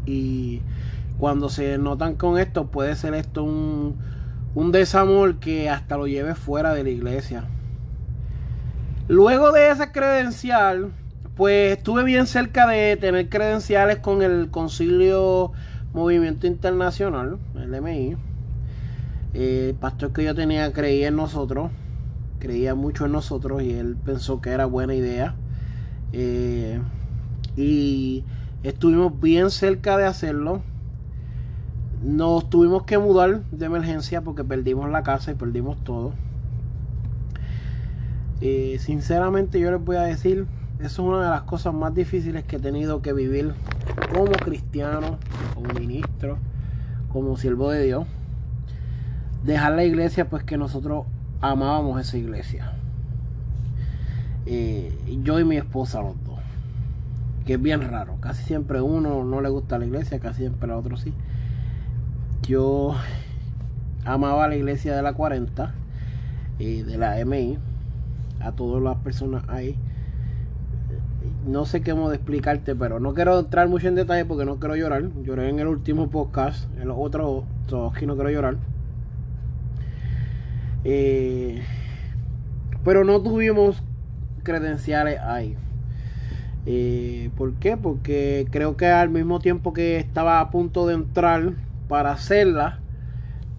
y 0.07 0.61
cuando 1.19 1.49
se 1.49 1.77
notan 1.77 2.15
con 2.15 2.37
esto 2.37 2.67
puede 2.67 2.95
ser 2.95 3.13
esto 3.13 3.43
un, 3.43 3.97
un 4.55 4.71
desamor 4.71 5.39
que 5.39 5.69
hasta 5.69 5.97
lo 5.97 6.07
lleve 6.07 6.35
fuera 6.35 6.73
de 6.73 6.83
la 6.83 6.89
iglesia. 6.89 7.45
Luego 9.07 9.51
de 9.51 9.69
esa 9.69 9.91
credencial, 9.91 10.91
pues 11.35 11.77
estuve 11.77 12.03
bien 12.03 12.27
cerca 12.27 12.67
de 12.67 12.97
tener 12.97 13.29
credenciales 13.29 13.99
con 13.99 14.21
el 14.21 14.49
Concilio 14.49 15.53
Movimiento 15.93 16.47
Internacional, 16.47 17.37
el 17.55 17.73
MI. 17.73 18.17
el 19.33 19.75
pastor 19.75 20.11
que 20.11 20.23
yo 20.23 20.35
tenía 20.35 20.73
creía 20.73 21.07
en 21.07 21.15
nosotros, 21.15 21.71
creía 22.39 22.75
mucho 22.75 23.05
en 23.05 23.13
nosotros 23.13 23.61
y 23.63 23.73
él 23.73 23.95
pensó 24.03 24.41
que 24.41 24.49
era 24.49 24.65
buena 24.65 24.93
idea. 24.93 25.35
Eh, 26.11 26.79
y 27.55 28.23
estuvimos 28.63 29.19
bien 29.19 29.49
cerca 29.51 29.97
de 29.97 30.05
hacerlo. 30.05 30.61
Nos 32.03 32.49
tuvimos 32.49 32.83
que 32.83 32.97
mudar 32.97 33.41
de 33.51 33.65
emergencia 33.65 34.21
porque 34.21 34.43
perdimos 34.43 34.89
la 34.89 35.03
casa 35.03 35.31
y 35.31 35.35
perdimos 35.35 35.83
todo. 35.83 36.13
Eh, 38.39 38.77
sinceramente 38.79 39.59
yo 39.59 39.71
les 39.71 39.83
voy 39.83 39.95
a 39.95 40.01
decir, 40.01 40.45
eso 40.79 40.85
es 40.85 40.99
una 40.99 41.23
de 41.23 41.29
las 41.31 41.41
cosas 41.41 41.73
más 41.73 41.95
difíciles 41.95 42.43
que 42.43 42.57
he 42.57 42.59
tenido 42.59 43.01
que 43.01 43.13
vivir 43.13 43.53
como 44.13 44.31
cristiano, 44.33 45.17
como 45.55 45.73
ministro, 45.73 46.37
como 47.11 47.35
siervo 47.35 47.71
de 47.71 47.83
Dios. 47.83 48.05
Dejar 49.43 49.73
la 49.73 49.83
iglesia 49.83 50.29
pues 50.29 50.43
que 50.43 50.57
nosotros 50.57 51.05
amábamos 51.41 51.99
esa 51.99 52.17
iglesia. 52.17 52.73
Yo 55.23 55.39
y 55.39 55.43
mi 55.43 55.57
esposa 55.57 56.01
los 56.01 56.23
dos. 56.23 56.39
Que 57.45 57.53
es 57.53 57.61
bien 57.61 57.81
raro. 57.81 58.17
Casi 58.19 58.43
siempre 58.43 58.81
uno 58.81 59.23
no 59.23 59.41
le 59.41 59.49
gusta 59.49 59.79
la 59.79 59.85
iglesia, 59.85 60.19
casi 60.19 60.41
siempre 60.41 60.71
a 60.71 60.77
otro 60.77 60.95
sí. 60.95 61.13
Yo 62.47 62.95
amaba 64.05 64.47
la 64.47 64.55
iglesia 64.55 64.95
de 64.95 65.01
la 65.01 65.11
40 65.11 65.73
y 66.57 66.81
de 66.81 66.97
la 66.97 67.19
MI. 67.19 67.57
A 68.39 68.53
todas 68.53 68.81
las 68.81 68.95
personas 68.97 69.43
ahí. 69.49 69.75
No 71.45 71.65
sé 71.65 71.81
cómo 71.81 72.09
de 72.09 72.15
explicarte, 72.15 72.73
pero 72.73 73.01
no 73.01 73.13
quiero 73.13 73.37
entrar 73.39 73.67
mucho 73.67 73.89
en 73.89 73.95
detalle 73.95 74.23
porque 74.23 74.45
no 74.45 74.59
quiero 74.59 74.77
llorar. 74.77 75.09
Lloré 75.23 75.49
en 75.49 75.59
el 75.59 75.67
último 75.67 76.09
podcast, 76.09 76.69
en 76.79 76.87
los 76.87 76.97
otros, 76.97 77.43
todos 77.67 77.93
aquí 77.93 78.05
no 78.05 78.15
quiero 78.15 78.29
llorar. 78.29 78.57
Eh, 80.85 81.61
pero 82.85 83.03
no 83.03 83.21
tuvimos 83.21 83.83
credenciales 84.43 85.19
ahí. 85.19 85.57
Eh, 86.65 87.29
¿Por 87.35 87.55
qué? 87.55 87.75
Porque 87.75 88.47
creo 88.51 88.77
que 88.77 88.85
al 88.85 89.09
mismo 89.09 89.39
tiempo 89.39 89.73
que 89.73 89.97
estaba 89.97 90.39
a 90.39 90.49
punto 90.49 90.87
de 90.87 90.93
entrar 90.93 91.66
para 91.87 92.11
hacerla, 92.11 92.79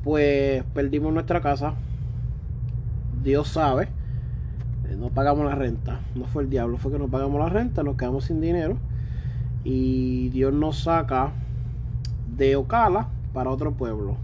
pues 0.05 0.65
perdimos 0.75 1.13
nuestra 1.13 1.41
casa. 1.41 1.75
Dios 3.23 3.49
sabe. 3.49 3.89
Eh, 4.89 4.97
no 4.97 5.09
pagamos 5.11 5.45
la 5.45 5.55
renta. 5.55 6.01
No 6.15 6.25
fue 6.27 6.43
el 6.43 6.51
diablo, 6.51 6.79
fue 6.79 6.93
que 6.93 6.99
no 6.99 7.09
pagamos 7.09 7.41
la 7.41 7.49
renta, 7.49 7.83
nos 7.83 7.97
quedamos 7.97 8.25
sin 8.25 8.41
dinero. 8.41 8.77
Y 9.65 10.29
Dios 10.31 10.53
nos 10.53 10.83
saca 10.83 11.33
de 12.37 12.57
Ocala 12.57 13.09
para 13.33 13.51
otro 13.51 13.73
pueblo. 13.73 14.17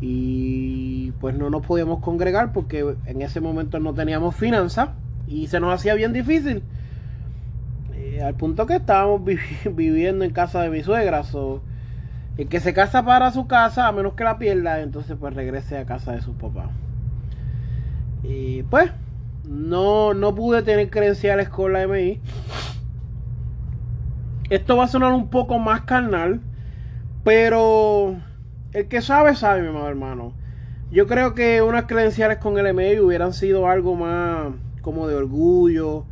Y 0.00 1.12
pues 1.20 1.36
no 1.36 1.48
nos 1.48 1.64
podíamos 1.64 2.00
congregar 2.00 2.52
porque 2.52 2.96
en 3.06 3.22
ese 3.22 3.40
momento 3.40 3.78
no 3.78 3.94
teníamos 3.94 4.34
finanzas 4.34 4.90
y 5.28 5.46
se 5.46 5.60
nos 5.60 5.72
hacía 5.72 5.94
bien 5.94 6.12
difícil. 6.12 6.62
Eh, 7.94 8.20
al 8.22 8.34
punto 8.34 8.66
que 8.66 8.76
estábamos 8.76 9.22
viviendo 9.74 10.24
en 10.24 10.32
casa 10.32 10.62
de 10.62 10.70
mi 10.70 10.82
suegra. 10.82 11.22
El 12.38 12.48
que 12.48 12.60
se 12.60 12.72
casa 12.72 13.04
para 13.04 13.30
su 13.30 13.46
casa, 13.46 13.86
a 13.86 13.92
menos 13.92 14.14
que 14.14 14.24
la 14.24 14.38
pierda, 14.38 14.80
entonces 14.80 15.16
pues 15.18 15.34
regrese 15.34 15.78
a 15.78 15.84
casa 15.84 16.12
de 16.12 16.22
sus 16.22 16.34
papás. 16.36 16.70
Y 18.22 18.62
pues, 18.64 18.90
no, 19.44 20.14
no 20.14 20.34
pude 20.34 20.62
tener 20.62 20.88
credenciales 20.90 21.48
con 21.48 21.72
la 21.72 21.86
MI. 21.86 22.20
Esto 24.48 24.76
va 24.76 24.84
a 24.84 24.88
sonar 24.88 25.12
un 25.12 25.28
poco 25.28 25.58
más 25.58 25.82
carnal, 25.82 26.40
pero 27.24 28.16
el 28.72 28.88
que 28.88 29.02
sabe, 29.02 29.34
sabe, 29.34 29.62
mi 29.62 29.68
amado 29.68 29.88
hermano. 29.88 30.34
Yo 30.90 31.06
creo 31.06 31.34
que 31.34 31.62
unas 31.62 31.84
credenciales 31.84 32.38
con 32.38 32.58
el 32.58 32.74
MI 32.74 33.00
hubieran 33.00 33.32
sido 33.32 33.66
algo 33.66 33.94
más 33.94 34.52
como 34.82 35.08
de 35.08 35.14
orgullo, 35.14 36.04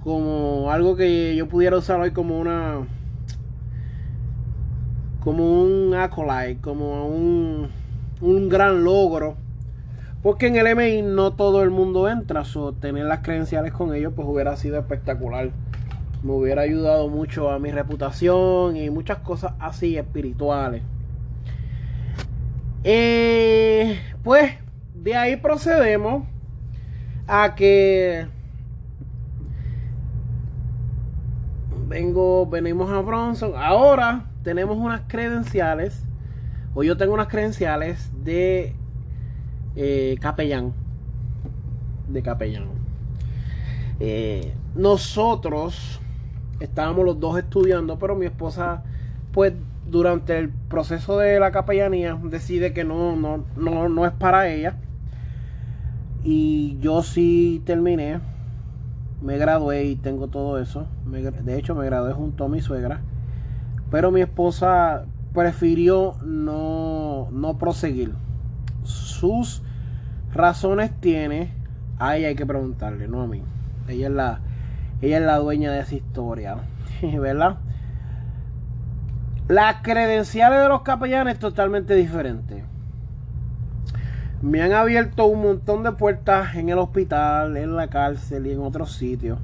como 0.00 0.70
algo 0.70 0.96
que 0.96 1.36
yo 1.36 1.48
pudiera 1.48 1.76
usar 1.76 2.00
hoy 2.00 2.10
como 2.10 2.38
una 2.38 2.86
como 5.20 5.62
un 5.62 5.94
acolyte, 5.94 6.60
como 6.60 7.06
un, 7.08 7.68
un 8.20 8.48
gran 8.48 8.84
logro. 8.84 9.36
Porque 10.22 10.48
en 10.48 10.56
el 10.56 10.74
MI 10.74 11.02
no 11.02 11.34
todo 11.34 11.62
el 11.62 11.70
mundo 11.70 12.08
entra, 12.08 12.44
so 12.44 12.72
tener 12.72 13.04
las 13.06 13.20
credenciales 13.20 13.72
con 13.72 13.94
ellos 13.94 14.12
pues 14.16 14.26
hubiera 14.28 14.56
sido 14.56 14.78
espectacular. 14.78 15.50
Me 16.22 16.32
hubiera 16.32 16.62
ayudado 16.62 17.08
mucho 17.08 17.50
a 17.50 17.60
mi 17.60 17.70
reputación 17.70 18.76
y 18.76 18.90
muchas 18.90 19.18
cosas 19.18 19.52
así 19.60 19.96
espirituales. 19.96 20.82
Eh, 22.82 24.00
pues 24.24 24.54
de 24.94 25.14
ahí 25.14 25.36
procedemos 25.36 26.24
a 27.28 27.54
que 27.54 28.26
vengo, 31.86 32.46
venimos 32.46 32.90
a 32.90 33.00
Bronson. 33.00 33.52
Ahora 33.56 34.27
tenemos 34.42 34.76
unas 34.76 35.02
credenciales, 35.08 36.04
o 36.74 36.82
yo 36.82 36.96
tengo 36.96 37.14
unas 37.14 37.28
credenciales 37.28 38.10
de 38.24 38.74
eh, 39.76 40.16
capellán. 40.20 40.72
De 42.08 42.22
capellán. 42.22 42.66
Eh, 44.00 44.54
nosotros 44.74 46.00
estábamos 46.60 47.04
los 47.04 47.20
dos 47.20 47.38
estudiando, 47.38 47.98
pero 47.98 48.14
mi 48.14 48.26
esposa, 48.26 48.82
pues 49.32 49.52
durante 49.86 50.38
el 50.38 50.50
proceso 50.50 51.18
de 51.18 51.40
la 51.40 51.50
capellanía, 51.50 52.18
decide 52.22 52.72
que 52.72 52.84
no, 52.84 53.16
no, 53.16 53.44
no, 53.56 53.88
no 53.88 54.06
es 54.06 54.12
para 54.12 54.48
ella. 54.48 54.76
Y 56.22 56.78
yo 56.80 57.02
sí 57.02 57.62
terminé 57.64 58.20
me 59.20 59.36
gradué 59.36 59.84
y 59.84 59.96
tengo 59.96 60.28
todo 60.28 60.58
eso. 60.58 60.86
de 61.04 61.58
hecho, 61.58 61.74
me 61.74 61.84
gradué 61.84 62.12
junto 62.12 62.44
a 62.44 62.48
mi 62.48 62.60
suegra. 62.60 63.00
Pero 63.90 64.10
mi 64.10 64.20
esposa 64.20 65.04
prefirió 65.32 66.14
no, 66.22 67.28
no 67.30 67.58
proseguir. 67.58 68.14
Sus 68.82 69.62
razones 70.32 70.90
tiene. 71.00 71.52
A 71.98 72.10
hay 72.10 72.34
que 72.34 72.46
preguntarle, 72.46 73.08
no 73.08 73.22
a 73.22 73.26
mí. 73.26 73.42
Ella 73.88 74.06
es 74.06 74.12
la, 74.12 74.40
ella 75.00 75.18
es 75.18 75.24
la 75.24 75.36
dueña 75.38 75.72
de 75.72 75.80
esa 75.80 75.94
historia. 75.94 76.56
¿Verdad? 77.02 77.58
Las 79.48 79.76
credenciales 79.82 80.60
de 80.60 80.68
los 80.68 80.82
capellanes 80.82 81.38
totalmente 81.38 81.94
diferentes 81.94 82.64
me 84.42 84.62
han 84.62 84.72
abierto 84.72 85.26
un 85.26 85.42
montón 85.42 85.82
de 85.82 85.92
puertas 85.92 86.54
en 86.54 86.68
el 86.68 86.78
hospital, 86.78 87.56
en 87.56 87.74
la 87.74 87.88
cárcel 87.88 88.46
y 88.46 88.52
en 88.52 88.60
otros 88.60 88.92
sitios. 88.92 89.38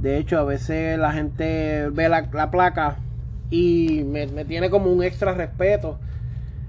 De 0.00 0.18
hecho, 0.18 0.38
a 0.38 0.44
veces 0.44 0.98
la 0.98 1.12
gente 1.12 1.88
ve 1.90 2.08
la, 2.08 2.50
placa 2.50 2.96
y 3.50 4.02
me, 4.04 4.26
tiene 4.44 4.70
como 4.70 4.90
un 4.90 5.02
extra 5.02 5.34
respeto. 5.34 5.98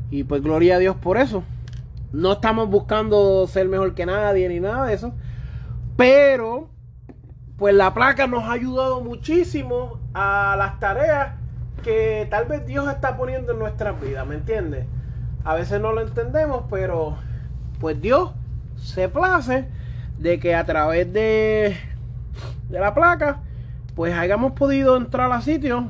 Y 0.10 0.24
pues 0.24 0.42
gloria 0.42 0.76
a 0.76 0.80
Dios 0.80 0.96
por 0.96 1.18
eso. 1.18 1.44
No 2.12 2.34
estamos 2.34 2.70
buscando 2.70 3.46
ser 3.48 3.68
mejor 3.68 3.94
que 3.94 4.06
nadie 4.06 4.48
ni 4.50 4.60
nada 4.60 4.86
de 4.86 4.94
eso. 4.94 5.14
Pero, 5.98 6.70
pues 7.58 7.74
la 7.74 7.94
placa 7.94 8.28
nos 8.28 8.44
ha 8.44 8.54
ayudado 8.54 9.02
muchísimo 9.02 10.00
a 10.14 10.56
las 10.58 10.80
tareas 10.80 11.34
que 11.84 12.28
tal 12.30 12.46
vez 12.46 12.66
Dios 12.66 12.88
está 12.90 13.18
poniendo 13.18 13.54
en 13.54 13.60
nuestras 13.60 14.00
vidas, 14.00 14.26
¿me 14.26 14.36
entiendes? 14.36 14.86
A 15.44 15.56
veces 15.56 15.82
no 15.82 15.92
lo 15.92 16.02
entendemos, 16.02 16.64
pero 16.70 17.18
pues 17.80 18.02
Dios 18.02 18.32
se 18.76 19.10
place 19.10 19.66
de 20.18 20.40
que 20.40 20.56
a 20.56 20.66
través 20.66 21.12
de, 21.14 21.78
de 22.70 22.80
la 22.80 22.94
placa, 22.94 23.42
pues 23.96 24.14
hayamos 24.14 24.54
podido 24.54 24.98
entrar 24.98 25.32
a 25.32 25.42
sitios, 25.42 25.86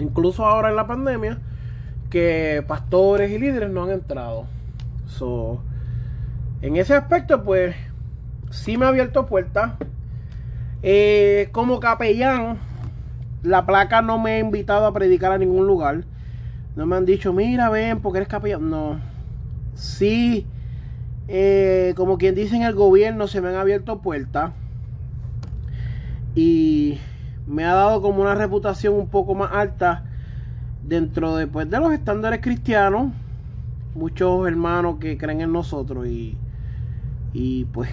incluso 0.00 0.44
ahora 0.44 0.70
en 0.70 0.76
la 0.76 0.86
pandemia, 0.86 1.38
que 2.10 2.64
pastores 2.66 3.30
y 3.30 3.38
líderes 3.38 3.70
no 3.70 3.84
han 3.84 3.90
entrado. 3.90 4.46
So, 5.06 5.60
en 6.60 6.76
ese 6.76 6.94
aspecto, 6.94 7.42
pues, 7.42 7.74
sí 8.50 8.76
me 8.76 8.84
ha 8.84 8.88
abierto 8.88 9.26
puertas. 9.26 9.72
Eh, 10.82 11.48
como 11.52 11.80
capellán, 11.80 12.58
la 13.42 13.66
placa 13.66 14.02
no 14.02 14.18
me 14.18 14.32
ha 14.32 14.38
invitado 14.38 14.86
a 14.86 14.92
predicar 14.92 15.32
a 15.32 15.38
ningún 15.38 15.66
lugar. 15.66 16.04
No 16.76 16.86
me 16.86 16.96
han 16.96 17.06
dicho, 17.06 17.32
mira, 17.32 17.68
ven, 17.70 18.00
porque 18.00 18.18
eres 18.18 18.28
capellán. 18.28 18.70
No. 18.70 19.00
Sí, 19.74 20.46
eh, 21.28 21.94
como 21.96 22.18
quien 22.18 22.34
dice 22.34 22.56
en 22.56 22.62
el 22.62 22.74
gobierno, 22.74 23.26
se 23.26 23.40
me 23.40 23.48
han 23.48 23.56
abierto 23.56 24.00
puertas. 24.00 24.52
Y 26.34 26.98
me 27.46 27.64
ha 27.64 27.74
dado 27.74 28.02
como 28.02 28.22
una 28.22 28.34
reputación 28.34 28.94
un 28.94 29.08
poco 29.08 29.34
más 29.34 29.52
alta 29.52 30.04
dentro 30.82 31.36
de, 31.36 31.46
pues, 31.46 31.68
de 31.70 31.78
los 31.78 31.92
estándares 31.92 32.40
cristianos. 32.40 33.12
Muchos 33.94 34.46
hermanos 34.46 34.96
que 34.98 35.18
creen 35.18 35.42
en 35.42 35.52
nosotros 35.52 36.06
y, 36.06 36.38
y 37.32 37.66
pues 37.66 37.90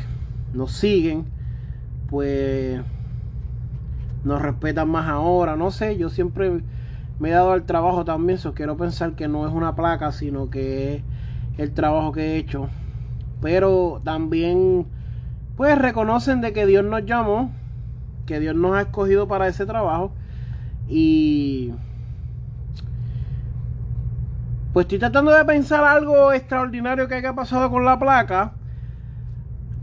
nos 0.54 0.72
siguen, 0.72 1.26
pues 2.08 2.80
nos 4.24 4.42
respetan 4.42 4.90
más 4.90 5.08
ahora, 5.08 5.56
no 5.56 5.72
sé, 5.72 5.98
yo 5.98 6.10
siempre 6.10 6.62
me 7.20 7.30
he 7.30 7.32
dado 7.34 7.52
al 7.52 7.66
trabajo 7.66 8.06
también, 8.06 8.38
so 8.38 8.54
quiero 8.54 8.78
pensar 8.78 9.16
que 9.16 9.28
no 9.28 9.48
es 9.48 9.54
una 9.54 9.76
placa, 9.76 10.12
sino 10.12 10.50
que 10.50 10.96
es 10.96 11.04
el 11.58 11.74
trabajo 11.74 12.12
que 12.12 12.22
he 12.22 12.38
hecho. 12.38 12.70
Pero 13.42 14.02
también 14.04 14.86
pues 15.56 15.78
reconocen 15.78 16.40
de 16.40 16.54
que 16.54 16.66
Dios 16.66 16.86
nos 16.86 17.06
llamó, 17.06 17.52
que 18.30 18.40
Dios 18.40 18.56
nos 18.56 18.76
ha 18.76 18.82
escogido 18.82 19.28
para 19.28 19.48
ese 19.48 19.66
trabajo. 19.66 20.14
Y 20.88 21.74
pues 24.72 24.84
estoy 24.84 25.00
tratando 25.00 25.32
de 25.32 25.44
pensar 25.46 25.84
algo 25.84 26.32
extraordinario 26.32 27.08
que 27.08 27.16
haya 27.16 27.34
pasado 27.34 27.72
con 27.72 27.86
la 27.86 27.98
placa. 27.98 28.54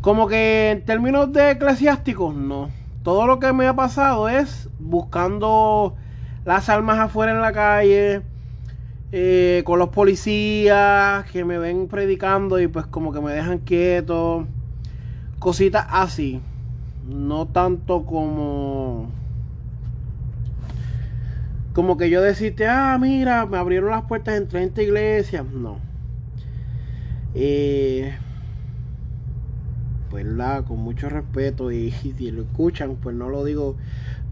Como 0.01 0.29
que 0.29 0.71
en 0.71 0.85
términos 0.85 1.33
de 1.33 1.51
eclesiásticos, 1.51 2.37
no. 2.37 2.71
Todo 3.03 3.27
lo 3.27 3.41
que 3.41 3.53
me 3.53 3.67
ha 3.67 3.75
pasado 3.75 4.29
es 4.29 4.71
buscando 4.79 5.97
las 6.45 6.69
almas 6.69 7.01
afuera 7.01 7.33
en 7.33 7.41
la 7.41 7.53
calle, 7.53 8.23
eh, 9.11 9.63
con 9.67 9.81
los 9.81 9.89
policías 9.89 11.25
que 11.33 11.45
me 11.45 11.59
ven 11.59 11.89
predicando 11.89 12.61
y 12.61 12.69
pues 12.69 12.87
como 12.87 13.13
que 13.13 13.21
me 13.21 13.33
dejan 13.33 13.59
quieto, 13.59 14.47
cositas 15.41 15.85
así, 15.91 16.41
no 17.09 17.47
tanto 17.47 18.05
como 18.05 19.11
como 21.77 21.99
que 21.99 22.09
yo 22.09 22.23
decirte, 22.23 22.67
ah, 22.67 22.97
mira, 22.99 23.45
me 23.45 23.59
abrieron 23.59 23.91
las 23.91 24.05
puertas 24.05 24.39
en 24.39 24.49
30 24.49 24.83
iglesias, 24.83 25.45
no. 25.45 25.79
Eh, 27.35 28.15
¿verdad? 30.11 30.65
Con 30.65 30.79
mucho 30.79 31.11
respeto 31.11 31.71
y, 31.73 31.91
si 31.91 32.31
lo 32.31 32.45
escuchan, 32.45 32.97
pues 32.97 33.15
no 33.15 33.29
lo 33.29 33.45
digo 33.45 33.77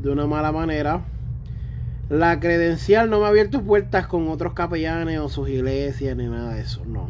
de 0.01 0.11
una 0.11 0.27
mala 0.27 0.53
manera. 0.53 1.03
La 2.09 2.41
credencial 2.41 3.11
no 3.11 3.21
me 3.21 3.27
ha 3.27 3.29
abierto 3.29 3.63
puertas 3.63 4.07
con 4.07 4.29
otros 4.29 4.55
capellanes 4.55 5.19
o 5.19 5.29
sus 5.29 5.51
iglesias 5.51 6.17
ni 6.17 6.27
nada 6.27 6.55
de 6.55 6.63
eso, 6.63 6.83
no. 6.87 7.09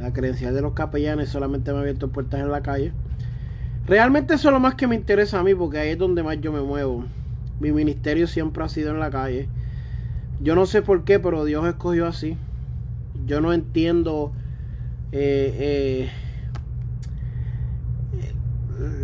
La 0.00 0.12
credencial 0.12 0.54
de 0.54 0.62
los 0.62 0.72
capellanes 0.72 1.28
solamente 1.28 1.72
me 1.72 1.78
ha 1.78 1.80
abierto 1.82 2.08
puertas 2.08 2.40
en 2.40 2.50
la 2.50 2.62
calle. 2.62 2.92
Realmente 3.86 4.34
eso 4.34 4.48
es 4.48 4.54
lo 4.54 4.60
más 4.60 4.74
que 4.74 4.86
me 4.86 4.94
interesa 4.94 5.40
a 5.40 5.44
mí 5.44 5.54
porque 5.54 5.78
ahí 5.78 5.90
es 5.90 5.98
donde 5.98 6.22
más 6.22 6.40
yo 6.40 6.52
me 6.52 6.62
muevo. 6.62 7.04
Mi 7.60 7.72
ministerio 7.72 8.26
siempre 8.26 8.64
ha 8.64 8.68
sido 8.68 8.90
en 8.90 9.00
la 9.00 9.10
calle. 9.10 9.48
Yo 10.40 10.54
no 10.54 10.64
sé 10.64 10.80
por 10.80 11.04
qué, 11.04 11.18
pero 11.18 11.44
Dios 11.44 11.66
escogió 11.66 12.06
así. 12.06 12.38
Yo 13.26 13.42
no 13.42 13.52
entiendo 13.52 14.32
eh, 15.12 16.08
eh, 16.08 16.10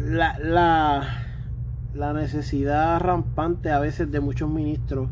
la, 0.09 0.39
la, 1.95 2.13
necesidad 2.15 2.99
rampante 3.01 3.71
a 3.71 3.81
veces 3.81 4.11
de 4.11 4.21
muchos 4.21 4.49
ministros 4.49 5.11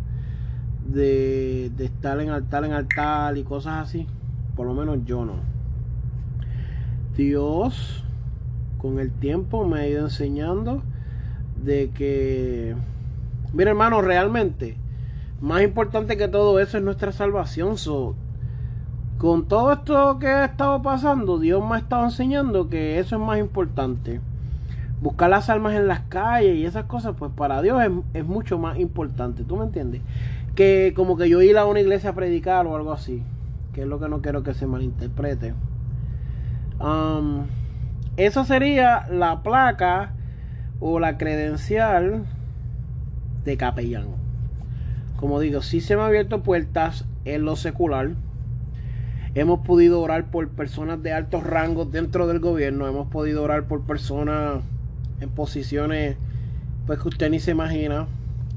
de, 0.86 1.70
de 1.76 1.84
estar 1.84 2.18
en 2.20 2.30
altar 2.30 2.64
en 2.64 2.72
altar 2.72 3.36
y 3.36 3.44
cosas 3.44 3.88
así. 3.88 4.06
Por 4.56 4.66
lo 4.66 4.72
menos 4.72 5.04
yo 5.04 5.26
no. 5.26 5.53
Dios 7.16 8.04
con 8.78 8.98
el 8.98 9.12
tiempo 9.12 9.64
me 9.66 9.80
ha 9.80 9.88
ido 9.88 10.04
enseñando 10.04 10.82
de 11.62 11.90
que, 11.90 12.74
mira 13.52 13.70
hermano, 13.70 14.02
realmente, 14.02 14.76
más 15.40 15.62
importante 15.62 16.16
que 16.16 16.28
todo 16.28 16.58
eso 16.58 16.78
es 16.78 16.84
nuestra 16.84 17.12
salvación. 17.12 17.76
Con 19.18 19.46
todo 19.46 19.72
esto 19.72 20.18
que 20.18 20.26
ha 20.26 20.44
estado 20.44 20.82
pasando, 20.82 21.38
Dios 21.38 21.64
me 21.66 21.76
ha 21.76 21.78
estado 21.78 22.04
enseñando 22.04 22.68
que 22.68 22.98
eso 22.98 23.16
es 23.16 23.22
más 23.22 23.38
importante. 23.38 24.20
Buscar 25.00 25.30
las 25.30 25.50
almas 25.50 25.74
en 25.74 25.86
las 25.86 26.00
calles 26.00 26.56
y 26.56 26.66
esas 26.66 26.86
cosas, 26.86 27.14
pues 27.18 27.30
para 27.34 27.62
Dios 27.62 27.82
es, 28.12 28.24
mucho 28.24 28.58
más 28.58 28.78
importante. 28.78 29.44
¿Tú 29.44 29.56
me 29.56 29.64
entiendes? 29.64 30.02
Que 30.54 30.92
como 30.96 31.16
que 31.16 31.28
yo 31.28 31.42
ir 31.42 31.58
a 31.58 31.66
una 31.66 31.80
iglesia 31.80 32.10
a 32.10 32.14
predicar 32.14 32.66
o 32.66 32.74
algo 32.74 32.92
así. 32.92 33.22
Que 33.72 33.82
es 33.82 33.86
lo 33.86 34.00
que 34.00 34.08
no 34.08 34.20
quiero 34.20 34.42
que 34.42 34.54
se 34.54 34.66
malinterprete. 34.66 35.54
Um, 36.80 37.46
eso 38.16 38.44
sería 38.44 39.06
la 39.10 39.42
placa 39.42 40.12
o 40.80 40.98
la 41.00 41.18
credencial 41.18 42.24
de 43.44 43.56
capellán. 43.56 44.06
Como 45.16 45.40
digo, 45.40 45.62
sí 45.62 45.80
se 45.80 45.96
me 45.96 46.02
han 46.02 46.08
abierto 46.08 46.42
puertas 46.42 47.04
en 47.24 47.44
lo 47.44 47.56
secular 47.56 48.10
Hemos 49.36 49.66
podido 49.66 50.00
orar 50.00 50.26
por 50.30 50.48
personas 50.50 51.02
de 51.02 51.12
altos 51.12 51.42
rangos 51.42 51.90
dentro 51.90 52.28
del 52.28 52.38
gobierno. 52.38 52.86
Hemos 52.86 53.08
podido 53.08 53.42
orar 53.42 53.66
por 53.66 53.80
personas 53.80 54.62
en 55.20 55.28
posiciones 55.28 56.16
pues 56.86 57.00
que 57.00 57.08
usted 57.08 57.30
ni 57.30 57.40
se 57.40 57.50
imagina. 57.50 58.06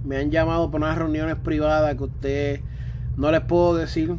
Me 0.05 0.17
han 0.17 0.29
llamado 0.29 0.69
por 0.69 0.79
unas 0.81 0.95
reuniones 0.95 1.35
privadas 1.37 1.95
que 1.95 2.03
usted 2.03 2.61
no 3.15 3.31
les 3.31 3.41
puedo 3.41 3.75
decir 3.75 4.17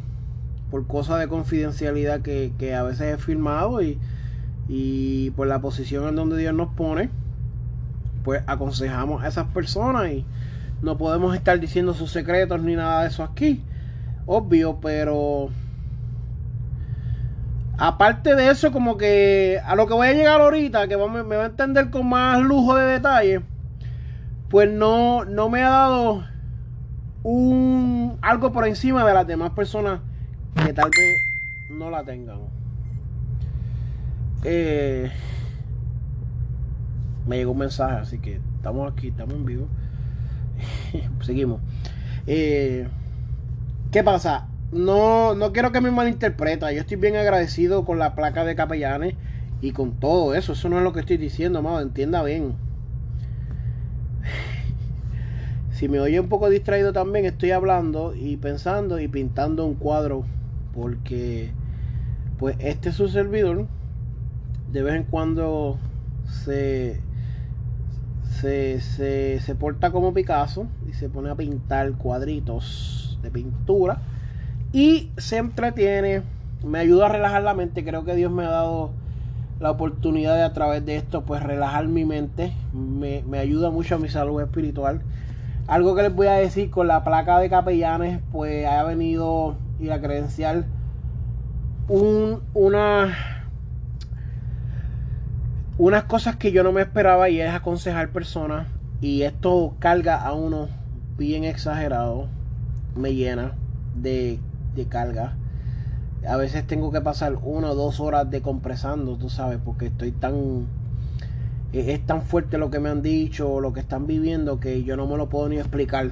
por 0.70 0.86
cosas 0.86 1.18
de 1.20 1.28
confidencialidad 1.28 2.20
que, 2.20 2.74
a 2.74 2.82
veces 2.82 3.14
he 3.14 3.18
firmado 3.18 3.82
y, 3.82 3.98
y 4.68 5.30
por 5.30 5.46
la 5.46 5.60
posición 5.60 6.08
en 6.08 6.16
donde 6.16 6.36
Dios 6.36 6.54
nos 6.54 6.68
pone, 6.74 7.10
pues 8.24 8.42
aconsejamos 8.46 9.22
a 9.22 9.28
esas 9.28 9.46
personas 9.48 10.10
y 10.10 10.24
no 10.82 10.98
podemos 10.98 11.34
estar 11.34 11.58
diciendo 11.58 11.94
sus 11.94 12.10
secretos 12.10 12.62
ni 12.62 12.76
nada 12.76 13.02
de 13.02 13.08
eso 13.08 13.22
aquí. 13.22 13.62
Obvio, 14.26 14.78
pero 14.80 15.50
Aparte 17.80 18.34
de 18.34 18.50
eso, 18.50 18.72
como 18.72 18.98
que 18.98 19.60
a 19.64 19.76
lo 19.76 19.86
que 19.86 19.94
voy 19.94 20.08
a 20.08 20.12
llegar 20.12 20.40
ahorita, 20.40 20.88
que 20.88 20.96
me 20.96 21.36
va 21.36 21.44
a 21.44 21.46
entender 21.46 21.90
con 21.90 22.08
más 22.08 22.40
lujo 22.40 22.74
de 22.74 22.84
detalle, 22.86 23.40
pues 24.50 24.68
no, 24.68 25.24
no 25.24 25.48
me 25.48 25.62
ha 25.62 25.70
dado 25.70 26.24
un 27.22 28.18
algo 28.20 28.50
por 28.50 28.66
encima 28.66 29.06
de 29.06 29.14
las 29.14 29.28
demás 29.28 29.50
personas 29.50 30.00
que 30.54 30.72
tal 30.72 30.90
vez 30.96 31.18
no 31.68 31.90
la 31.90 32.04
tengan. 32.04 32.38
Eh, 34.44 35.10
me 37.26 37.36
llegó 37.36 37.52
un 37.52 37.58
mensaje, 37.58 37.96
así 37.96 38.18
que 38.18 38.40
estamos 38.56 38.90
aquí, 38.92 39.08
estamos 39.08 39.34
en 39.34 39.44
vivo. 39.44 39.68
Seguimos. 41.22 41.60
Eh, 42.26 42.86
¿Qué 43.90 44.04
pasa? 44.04 44.48
no, 44.70 45.34
no 45.34 45.52
quiero 45.52 45.72
que 45.72 45.80
me 45.80 45.90
malinterpreta. 45.90 46.72
Yo 46.72 46.80
estoy 46.80 46.96
bien 46.96 47.16
agradecido 47.16 47.84
con 47.84 47.98
la 47.98 48.14
placa 48.14 48.44
de 48.44 48.54
capellanes 48.54 49.14
y 49.60 49.72
con 49.72 49.92
todo 49.92 50.34
eso. 50.34 50.52
Eso 50.52 50.68
no 50.68 50.78
es 50.78 50.84
lo 50.84 50.92
que 50.92 51.00
estoy 51.00 51.16
diciendo, 51.16 51.60
amado. 51.60 51.80
Entienda 51.80 52.22
bien. 52.22 52.54
Si 55.72 55.88
me 55.88 56.00
oye 56.00 56.18
un 56.18 56.28
poco 56.28 56.50
distraído 56.50 56.92
también, 56.92 57.24
estoy 57.24 57.52
hablando 57.52 58.14
y 58.14 58.36
pensando 58.36 58.98
y 59.00 59.08
pintando 59.08 59.64
un 59.64 59.74
cuadro. 59.74 60.24
Porque, 60.74 61.52
pues, 62.38 62.56
este 62.58 62.90
es 62.90 62.94
su 62.94 63.08
servidor. 63.08 63.66
De 64.72 64.82
vez 64.82 64.94
en 64.94 65.04
cuando 65.04 65.78
se, 66.44 67.00
se, 68.40 68.80
se, 68.80 69.40
se 69.40 69.54
porta 69.54 69.90
como 69.90 70.12
Picasso 70.12 70.66
y 70.88 70.92
se 70.92 71.08
pone 71.08 71.30
a 71.30 71.34
pintar 71.34 71.92
cuadritos 71.92 73.18
de 73.22 73.30
pintura 73.30 74.00
y 74.72 75.10
se 75.16 75.38
entretiene, 75.38 76.22
me 76.62 76.78
ayuda 76.78 77.06
a 77.06 77.08
relajar 77.08 77.42
la 77.42 77.54
mente. 77.54 77.84
Creo 77.84 78.04
que 78.04 78.14
Dios 78.14 78.30
me 78.30 78.44
ha 78.44 78.50
dado 78.50 78.90
la 79.60 79.70
oportunidad 79.70 80.36
de 80.36 80.42
a 80.42 80.52
través 80.52 80.84
de 80.84 80.96
esto, 80.96 81.24
pues 81.24 81.42
relajar 81.42 81.88
mi 81.88 82.04
mente. 82.04 82.52
Me, 82.72 83.22
me 83.26 83.38
ayuda 83.38 83.70
mucho 83.70 83.94
a 83.94 83.98
mi 83.98 84.08
salud 84.08 84.40
espiritual. 84.42 85.00
Algo 85.66 85.94
que 85.94 86.02
les 86.02 86.14
voy 86.14 86.26
a 86.26 86.34
decir 86.34 86.70
con 86.70 86.86
la 86.86 87.02
placa 87.02 87.38
de 87.38 87.48
capellanes, 87.48 88.20
pues 88.30 88.66
ha 88.66 88.82
venido 88.84 89.56
y 89.78 89.86
la 89.86 90.00
credencial 90.00 90.66
un, 91.88 92.42
una 92.54 93.16
unas 95.78 96.04
cosas 96.04 96.36
que 96.36 96.50
yo 96.50 96.64
no 96.64 96.72
me 96.72 96.82
esperaba 96.82 97.28
y 97.28 97.40
es 97.40 97.54
aconsejar 97.54 98.10
personas 98.10 98.66
y 99.00 99.22
esto 99.22 99.76
carga 99.78 100.16
a 100.16 100.32
uno 100.32 100.68
bien 101.16 101.44
exagerado 101.44 102.28
me 102.96 103.14
llena 103.14 103.52
de, 103.94 104.40
de 104.74 104.86
carga. 104.86 105.36
A 106.28 106.36
veces 106.36 106.66
tengo 106.66 106.90
que 106.90 107.00
pasar 107.00 107.38
una 107.42 107.70
o 107.70 107.74
dos 107.76 108.00
horas 108.00 108.28
de 108.28 108.42
compresando 108.42 109.16
tú 109.16 109.30
sabes 109.30 109.58
porque 109.64 109.86
estoy 109.86 110.10
tan 110.10 110.66
es 111.72 112.04
tan 112.06 112.22
fuerte 112.22 112.58
lo 112.58 112.70
que 112.70 112.80
me 112.80 112.88
han 112.88 113.02
dicho 113.02 113.60
lo 113.60 113.72
que 113.72 113.80
están 113.80 114.06
viviendo 114.06 114.58
que 114.58 114.82
yo 114.82 114.96
no 114.96 115.06
me 115.06 115.16
lo 115.16 115.28
puedo 115.28 115.48
ni 115.48 115.58
explicar. 115.58 116.10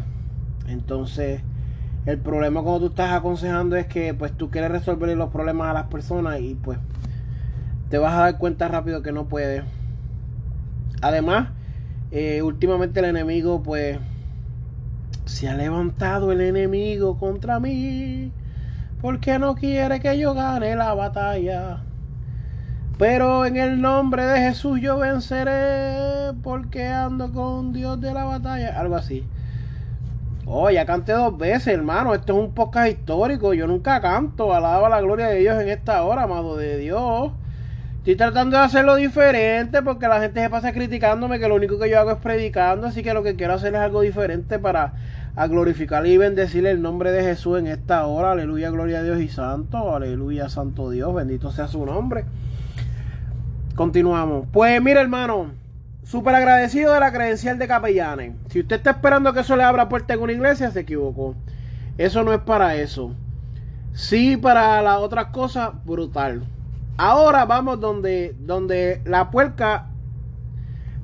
Entonces 0.68 1.42
el 2.06 2.18
problema 2.18 2.62
cuando 2.62 2.80
tú 2.80 2.86
estás 2.86 3.12
aconsejando 3.12 3.74
es 3.74 3.86
que 3.86 4.14
pues 4.14 4.32
tú 4.32 4.48
quieres 4.48 4.70
resolver 4.70 5.16
los 5.16 5.30
problemas 5.30 5.70
a 5.70 5.74
las 5.74 5.86
personas 5.88 6.40
y 6.40 6.54
pues 6.54 6.78
te 7.90 7.98
vas 7.98 8.14
a 8.14 8.20
dar 8.20 8.38
cuenta 8.38 8.68
rápido 8.68 9.02
que 9.02 9.10
no 9.10 9.26
puedes. 9.26 9.64
Además, 11.02 11.50
eh, 12.12 12.42
últimamente 12.42 13.00
el 13.00 13.06
enemigo 13.06 13.62
pues 13.62 13.98
se 15.24 15.48
ha 15.48 15.54
levantado 15.54 16.30
el 16.30 16.40
enemigo 16.40 17.18
contra 17.18 17.58
mí 17.58 18.30
porque 19.00 19.40
no 19.40 19.56
quiere 19.56 19.98
que 19.98 20.16
yo 20.16 20.32
gane 20.32 20.76
la 20.76 20.94
batalla. 20.94 21.82
Pero 22.98 23.44
en 23.44 23.56
el 23.56 23.80
nombre 23.80 24.24
de 24.24 24.40
Jesús 24.40 24.80
yo 24.80 24.98
venceré 24.98 26.32
porque 26.42 26.86
ando 26.86 27.32
con 27.32 27.72
Dios 27.72 28.00
de 28.00 28.14
la 28.14 28.24
batalla. 28.24 28.78
Algo 28.78 28.94
así. 28.94 29.26
Oh, 30.48 30.70
ya 30.70 30.86
canté 30.86 31.12
dos 31.12 31.36
veces, 31.36 31.66
hermano. 31.66 32.14
Esto 32.14 32.32
es 32.32 32.38
un 32.38 32.54
podcast 32.54 32.88
histórico. 32.88 33.52
Yo 33.52 33.66
nunca 33.66 34.00
canto. 34.00 34.54
Alaba 34.54 34.88
la 34.88 35.00
gloria 35.00 35.26
de 35.26 35.40
Dios 35.40 35.60
en 35.60 35.68
esta 35.68 36.04
hora, 36.04 36.22
amado 36.22 36.56
de 36.56 36.78
Dios. 36.78 37.32
Estoy 37.98 38.14
tratando 38.14 38.56
de 38.56 38.62
hacerlo 38.62 38.94
diferente 38.94 39.82
porque 39.82 40.06
la 40.06 40.20
gente 40.20 40.40
se 40.40 40.48
pasa 40.48 40.72
criticándome 40.72 41.40
que 41.40 41.48
lo 41.48 41.56
único 41.56 41.80
que 41.80 41.90
yo 41.90 41.98
hago 41.98 42.12
es 42.12 42.18
predicando. 42.18 42.86
Así 42.86 43.02
que 43.02 43.12
lo 43.12 43.24
que 43.24 43.34
quiero 43.34 43.54
hacer 43.54 43.74
es 43.74 43.80
algo 43.80 44.02
diferente 44.02 44.60
para 44.60 44.92
glorificar 45.48 46.06
y 46.06 46.16
bendecir 46.16 46.64
el 46.66 46.80
nombre 46.80 47.10
de 47.10 47.24
Jesús 47.24 47.58
en 47.58 47.66
esta 47.66 48.06
hora. 48.06 48.30
Aleluya, 48.30 48.70
gloria 48.70 49.00
a 49.00 49.02
Dios 49.02 49.20
y 49.20 49.28
santo. 49.28 49.96
Aleluya, 49.96 50.48
santo 50.48 50.90
Dios. 50.90 51.12
Bendito 51.12 51.50
sea 51.50 51.66
su 51.66 51.84
nombre. 51.84 52.24
Continuamos. 53.74 54.46
Pues 54.52 54.80
mira, 54.80 55.00
hermano. 55.00 55.65
Súper 56.06 56.36
agradecido 56.36 56.94
de 56.94 57.00
la 57.00 57.12
credencial 57.12 57.58
de 57.58 57.66
capellanes. 57.66 58.32
Si 58.50 58.60
usted 58.60 58.76
está 58.76 58.90
esperando 58.90 59.32
que 59.32 59.40
eso 59.40 59.56
le 59.56 59.64
abra 59.64 59.88
puerta 59.88 60.14
en 60.14 60.20
una 60.20 60.32
iglesia, 60.32 60.70
se 60.70 60.78
equivocó. 60.78 61.34
Eso 61.98 62.22
no 62.22 62.32
es 62.32 62.38
para 62.38 62.76
eso. 62.76 63.12
Sí 63.92 64.36
para 64.36 64.80
las 64.82 64.98
otras 64.98 65.26
cosas, 65.26 65.70
brutal. 65.84 66.44
Ahora 66.96 67.44
vamos 67.44 67.80
donde, 67.80 68.36
donde 68.38 69.02
la 69.04 69.32
puerca, 69.32 69.88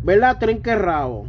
¿verdad? 0.05 0.38
Trinque 0.38 0.77
rabo. 0.77 1.27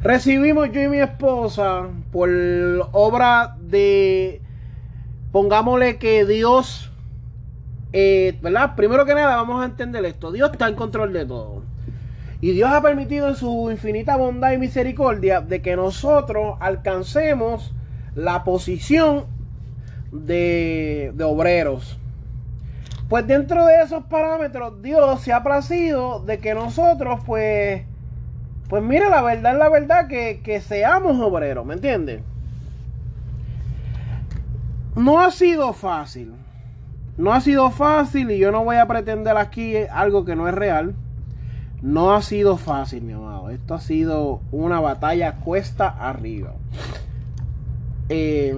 Recibimos 0.00 0.70
yo 0.70 0.80
y 0.80 0.88
mi 0.88 0.98
esposa 0.98 1.88
por 2.12 2.30
obra 2.92 3.56
de, 3.60 4.40
pongámosle 5.32 5.98
que 5.98 6.24
Dios 6.24 6.92
eh, 7.96 8.36
¿verdad? 8.42 8.74
Primero 8.74 9.06
que 9.06 9.14
nada 9.14 9.36
vamos 9.36 9.62
a 9.62 9.66
entender 9.66 10.04
esto. 10.04 10.32
Dios 10.32 10.50
está 10.50 10.68
en 10.68 10.74
control 10.74 11.12
de 11.12 11.26
todo. 11.26 11.63
Y 12.44 12.52
Dios 12.52 12.70
ha 12.70 12.82
permitido 12.82 13.28
en 13.28 13.36
su 13.36 13.70
infinita 13.70 14.16
bondad 14.16 14.52
y 14.52 14.58
misericordia 14.58 15.40
de 15.40 15.62
que 15.62 15.76
nosotros 15.76 16.58
alcancemos 16.60 17.74
la 18.14 18.44
posición 18.44 19.24
de, 20.12 21.12
de 21.14 21.24
obreros. 21.24 21.98
Pues 23.08 23.26
dentro 23.26 23.64
de 23.64 23.80
esos 23.82 24.04
parámetros 24.04 24.82
Dios 24.82 25.22
se 25.22 25.32
ha 25.32 25.42
placido 25.42 26.20
de 26.20 26.38
que 26.38 26.52
nosotros 26.52 27.20
pues, 27.24 27.84
pues 28.68 28.82
mire 28.82 29.08
la 29.08 29.22
verdad 29.22 29.56
la 29.56 29.70
verdad 29.70 30.06
que, 30.06 30.42
que 30.44 30.60
seamos 30.60 31.18
obreros, 31.20 31.64
¿me 31.64 31.72
entiendes? 31.72 32.20
No 34.94 35.18
ha 35.18 35.30
sido 35.30 35.72
fácil. 35.72 36.34
No 37.16 37.32
ha 37.32 37.40
sido 37.40 37.70
fácil 37.70 38.30
y 38.30 38.36
yo 38.36 38.52
no 38.52 38.64
voy 38.64 38.76
a 38.76 38.86
pretender 38.86 39.34
aquí 39.38 39.76
algo 39.90 40.26
que 40.26 40.36
no 40.36 40.46
es 40.46 40.52
real. 40.52 40.94
No 41.84 42.14
ha 42.14 42.22
sido 42.22 42.56
fácil, 42.56 43.02
mi 43.02 43.12
amado. 43.12 43.50
Esto 43.50 43.74
ha 43.74 43.78
sido 43.78 44.40
una 44.52 44.80
batalla 44.80 45.36
cuesta 45.36 45.86
arriba. 45.86 46.54
Eh, 48.08 48.56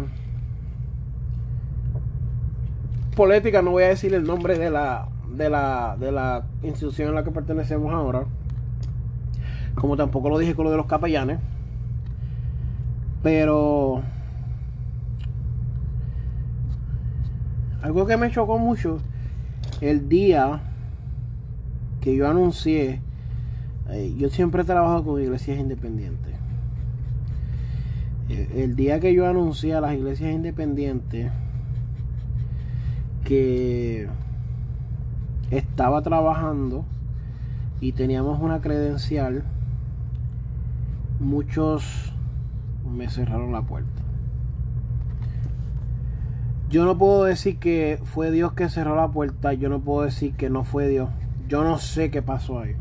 política, 3.17 3.63
no 3.63 3.73
voy 3.73 3.83
a 3.83 3.89
decir 3.89 4.15
el 4.15 4.23
nombre 4.23 4.57
de 4.57 4.71
la, 4.71 5.09
de 5.29 5.51
la, 5.51 5.97
de 5.99 6.13
la 6.13 6.45
institución 6.63 7.09
en 7.09 7.17
la 7.17 7.25
que 7.25 7.33
pertenecemos 7.33 7.93
ahora. 7.93 8.27
Como 9.75 9.97
tampoco 9.97 10.29
lo 10.29 10.39
dije 10.39 10.55
con 10.55 10.67
lo 10.67 10.71
de 10.71 10.77
los 10.77 10.87
capellanes. 10.87 11.41
Pero 13.25 14.05
Algo 17.83 18.07
que 18.07 18.17
me 18.17 18.31
chocó 18.31 18.59
mucho 18.59 18.99
el 19.81 20.09
día 20.09 20.61
que 22.01 22.17
yo 22.17 22.29
anuncié, 22.29 23.01
eh, 23.91 24.15
yo 24.17 24.29
siempre 24.31 24.63
he 24.63 24.65
trabajado 24.65 25.05
con 25.05 25.21
iglesias 25.21 25.59
independientes. 25.59 26.35
El, 28.29 28.53
el 28.53 28.77
día 28.77 28.99
que 29.01 29.15
yo 29.15 29.27
anuncié 29.27 29.75
a 29.75 29.81
las 29.81 29.95
iglesias 29.95 30.33
independientes 30.33 31.31
que 33.25 34.09
estaba 35.51 36.03
trabajando 36.03 36.85
y 37.81 37.93
teníamos 37.93 38.41
una 38.41 38.61
credencial, 38.61 39.45
muchos 41.21 42.13
me 42.89 43.09
cerraron 43.09 43.53
la 43.53 43.63
puerta. 43.63 44.03
Yo 46.69 46.85
no 46.85 46.99
puedo 46.99 47.25
decir 47.25 47.59
que 47.59 48.01
fue 48.05 48.31
Dios 48.31 48.53
que 48.55 48.69
cerró 48.69 48.97
la 48.97 49.09
puerta, 49.09 49.53
yo 49.53 49.69
no 49.69 49.81
puedo 49.81 50.03
decir 50.03 50.35
que 50.35 50.51
no 50.51 50.65
fue 50.65 50.89
Dios. 50.89 51.11
Yo 51.49 51.63
no 51.63 51.79
sé 51.79 52.11
qué 52.11 52.23
pasó 52.23 52.59
ahí. 52.59 52.75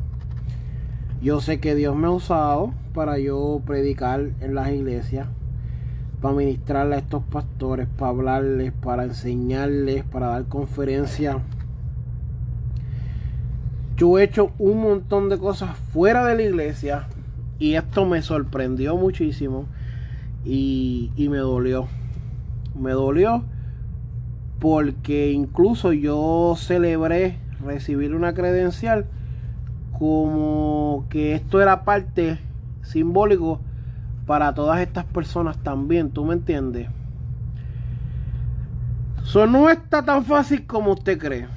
Yo 1.25 1.41
sé 1.41 1.59
que 1.59 1.73
Dios 1.73 1.95
me 1.95 2.05
ha 2.05 2.11
usado 2.11 2.71
para 2.93 3.17
yo 3.17 3.59
predicar 3.65 4.29
en 4.41 4.53
las 4.53 4.71
iglesias, 4.71 5.27
para 6.21 6.35
ministrarle 6.35 6.97
a 6.97 6.99
estos 6.99 7.23
pastores, 7.23 7.87
para 7.87 8.09
hablarles, 8.09 8.71
para 8.73 9.05
enseñarles, 9.05 10.03
para 10.03 10.27
dar 10.27 10.45
conferencias. 10.45 11.37
Yo 13.97 14.19
he 14.19 14.23
hecho 14.23 14.51
un 14.59 14.83
montón 14.83 15.29
de 15.29 15.39
cosas 15.39 15.75
fuera 15.75 16.23
de 16.25 16.35
la 16.35 16.43
iglesia 16.43 17.07
y 17.57 17.73
esto 17.73 18.05
me 18.05 18.21
sorprendió 18.21 18.95
muchísimo 18.95 19.65
y, 20.45 21.11
y 21.15 21.29
me 21.29 21.37
dolió. 21.37 21.87
Me 22.79 22.91
dolió 22.91 23.43
porque 24.59 25.31
incluso 25.31 25.91
yo 25.91 26.53
celebré 26.55 27.39
recibir 27.63 28.13
una 28.13 28.35
credencial 28.35 29.07
como 29.97 31.05
que 31.09 31.35
esto 31.35 31.61
era 31.61 31.83
parte 31.83 32.39
simbólico 32.83 33.59
para 34.25 34.53
todas 34.53 34.79
estas 34.79 35.05
personas 35.05 35.57
también, 35.57 36.11
¿tú 36.11 36.25
me 36.25 36.33
entiendes? 36.33 36.89
Eso 39.23 39.47
no 39.47 39.69
está 39.69 40.03
tan 40.03 40.25
fácil 40.25 40.65
como 40.65 40.93
usted 40.93 41.17
cree. 41.17 41.47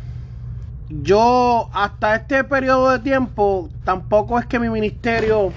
Yo 0.88 1.68
hasta 1.72 2.14
este 2.16 2.44
periodo 2.44 2.90
de 2.90 2.98
tiempo 3.00 3.68
tampoco 3.84 4.38
es 4.38 4.46
que 4.46 4.58
mi 4.58 4.70
ministerio 4.70 5.52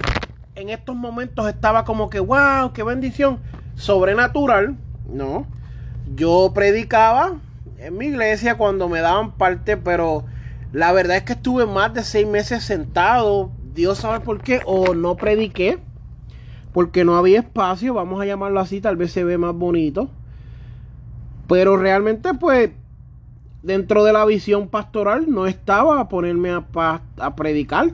en 0.56 0.70
estos 0.70 0.96
momentos 0.96 1.48
estaba 1.48 1.86
como 1.86 2.10
que, 2.10 2.20
wow, 2.20 2.74
qué 2.74 2.84
bendición, 2.84 3.39
sobrenatural, 3.76 4.76
no 5.10 5.46
yo 6.15 6.52
predicaba 6.54 7.34
en 7.78 7.98
mi 7.98 8.08
iglesia 8.08 8.58
cuando 8.58 8.89
me 8.89 9.00
daban 9.00 9.32
parte, 9.32 9.78
pero 9.78 10.26
la 10.74 10.92
verdad 10.92 11.18
es 11.18 11.24
que 11.24 11.34
estuve 11.34 11.66
más 11.66 11.94
de 11.94 12.04
seis 12.04 12.28
meses 12.28 12.64
sentado. 12.64 13.52
Dios 13.74 14.00
sabe 14.00 14.20
por 14.22 14.42
qué. 14.42 14.62
O 14.66 14.94
no 14.94 15.16
prediqué. 15.16 15.80
Porque 16.74 17.04
no 17.04 17.16
había 17.16 17.40
espacio. 17.40 17.94
Vamos 17.94 18.22
a 18.22 18.26
llamarlo 18.26 18.60
así. 18.60 18.82
Tal 18.82 18.98
vez 18.98 19.12
se 19.12 19.24
ve 19.24 19.38
más 19.38 19.54
bonito. 19.54 20.10
Pero 21.48 21.78
realmente 21.78 22.34
pues. 22.34 22.72
Dentro 23.64 24.04
de 24.04 24.12
la 24.12 24.26
visión 24.26 24.70
pastoral 24.70 25.30
no 25.30 25.46
estaba 25.46 26.00
a 26.00 26.10
ponerme 26.10 26.50
a, 26.50 27.36
predicar. 27.36 27.92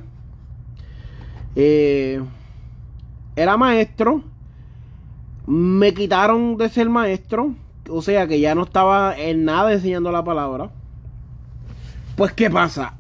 Eh, 1.56 2.22
era 3.36 3.58
maestro. 3.58 4.24
Me 5.46 5.94
quitaron 5.94 6.56
de 6.56 6.70
ser 6.70 6.90
maestro 6.90 7.54
o 7.90 8.02
sea 8.02 8.28
que 8.28 8.40
ya 8.40 8.56
no 8.56 8.63
estaba 8.63 9.18
en 9.18 9.46
nada 9.46 9.74
enseñando 9.74 10.12
la 10.12 10.24
palabra. 10.24 10.70
Pues, 12.17 12.34
¿qué 12.34 12.49
pasa? 12.49 12.95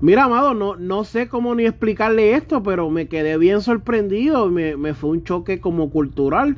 Mira, 0.00 0.24
amado, 0.24 0.54
no, 0.54 0.76
no 0.76 1.04
sé 1.04 1.28
cómo 1.28 1.54
ni 1.54 1.66
explicarle 1.66 2.32
esto, 2.34 2.62
pero 2.62 2.88
me 2.88 3.06
quedé 3.06 3.36
bien 3.36 3.60
sorprendido. 3.60 4.48
Me, 4.48 4.94
fue 4.94 5.10
un 5.10 5.22
choque 5.22 5.60
como 5.60 5.90
cultural. 5.90 6.56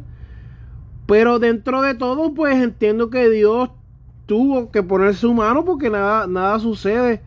Pero 1.06 1.40
dentro 1.40 1.82
de 1.82 1.96
todo, 1.96 2.34
pues 2.34 2.54
entiendo 2.54 3.10
que 3.10 3.28
Dios 3.30 3.70
tuvo 4.26 4.70
que 4.70 4.84
poner 4.84 5.16
su 5.16 5.34
mano 5.34 5.64
porque 5.64 5.90
nada, 5.90 6.28
nada 6.28 6.60
sucede. 6.60 7.20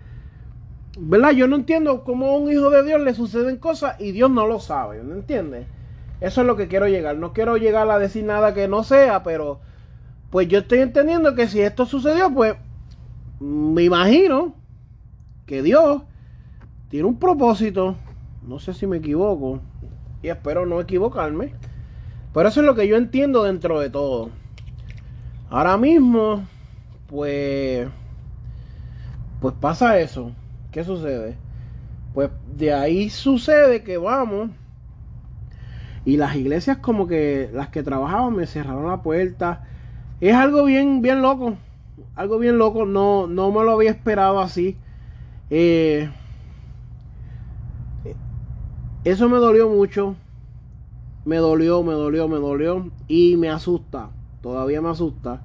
¿Verdad? 0.97 1.31
Yo 1.31 1.49
no 1.49 1.57
entiendo 1.57 2.05
cómo 2.05 2.27
a 2.27 2.37
un 2.37 2.49
hijo 2.49 2.69
de 2.69 2.83
Dios 2.83 3.01
le 3.01 3.13
suceden 3.13 3.57
cosas 3.57 3.99
y 3.99 4.13
Dios 4.13 4.31
no 4.31 4.47
lo 4.47 4.61
sabe, 4.61 5.03
¿no 5.03 5.13
entiendes? 5.15 5.67
Eso 6.21 6.41
es 6.41 6.47
lo 6.47 6.55
que 6.55 6.69
quiero 6.69 6.87
llegar. 6.87 7.17
No 7.17 7.33
quiero 7.33 7.57
llegar 7.57 7.91
a 7.91 7.99
decir 7.99 8.23
nada 8.23 8.53
que 8.53 8.69
no 8.69 8.85
sea, 8.85 9.21
pero 9.21 9.59
pues 10.29 10.47
yo 10.47 10.59
estoy 10.59 10.79
entendiendo 10.79 11.35
que 11.35 11.49
si 11.49 11.59
esto 11.59 11.85
sucedió, 11.85 12.33
pues 12.33 12.55
me 13.39 13.83
imagino 13.83 14.55
que 15.45 15.61
Dios 15.61 16.03
tiene 16.89 17.07
un 17.07 17.19
propósito. 17.19 17.95
No 18.47 18.59
sé 18.59 18.73
si 18.73 18.87
me 18.87 18.97
equivoco. 18.97 19.61
Y 20.21 20.29
espero 20.29 20.65
no 20.65 20.81
equivocarme. 20.81 21.53
Pero 22.33 22.49
eso 22.49 22.59
es 22.61 22.65
lo 22.65 22.75
que 22.75 22.87
yo 22.87 22.97
entiendo 22.97 23.43
dentro 23.43 23.79
de 23.79 23.89
todo. 23.89 24.29
Ahora 25.49 25.77
mismo, 25.77 26.45
pues, 27.07 27.87
pues 29.39 29.53
pasa 29.59 29.99
eso. 29.99 30.31
¿Qué 30.71 30.83
sucede? 30.83 31.37
Pues 32.13 32.31
de 32.55 32.73
ahí 32.73 33.09
sucede 33.09 33.83
que 33.83 33.97
vamos 33.97 34.49
y 36.03 36.17
las 36.17 36.35
iglesias 36.35 36.77
como 36.77 37.05
que 37.05 37.49
las 37.53 37.67
que 37.67 37.83
trabajaban 37.83 38.35
me 38.35 38.47
cerraron 38.47 38.87
la 38.87 39.01
puerta. 39.01 39.63
Es 40.21 40.33
algo 40.33 40.63
bien, 40.63 41.01
bien 41.01 41.21
loco. 41.21 41.57
Algo 42.17 42.39
bien 42.39 42.57
loco. 42.57 42.85
No, 42.85 43.27
no 43.27 43.51
me 43.51 43.63
lo 43.63 43.71
había 43.71 43.91
esperado 43.91 44.39
así. 44.39 44.81
Eh, 45.49 46.09
eso 49.03 49.29
me 49.29 49.37
dolió 49.37 49.69
mucho. 49.69 50.15
Me 51.25 51.37
dolió, 51.37 51.83
me 51.83 51.93
dolió, 51.93 52.27
me 52.27 52.37
dolió. 52.37 52.91
Y 53.07 53.37
me 53.37 53.49
asusta. 53.49 54.11
Todavía 54.41 54.81
me 54.81 54.89
asusta. 54.89 55.43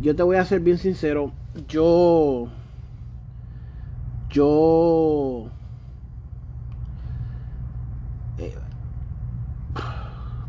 Yo 0.00 0.14
te 0.14 0.22
voy 0.22 0.36
a 0.36 0.44
ser 0.44 0.60
bien 0.60 0.78
sincero. 0.78 1.32
Yo. 1.68 2.50
Yo 4.30 5.50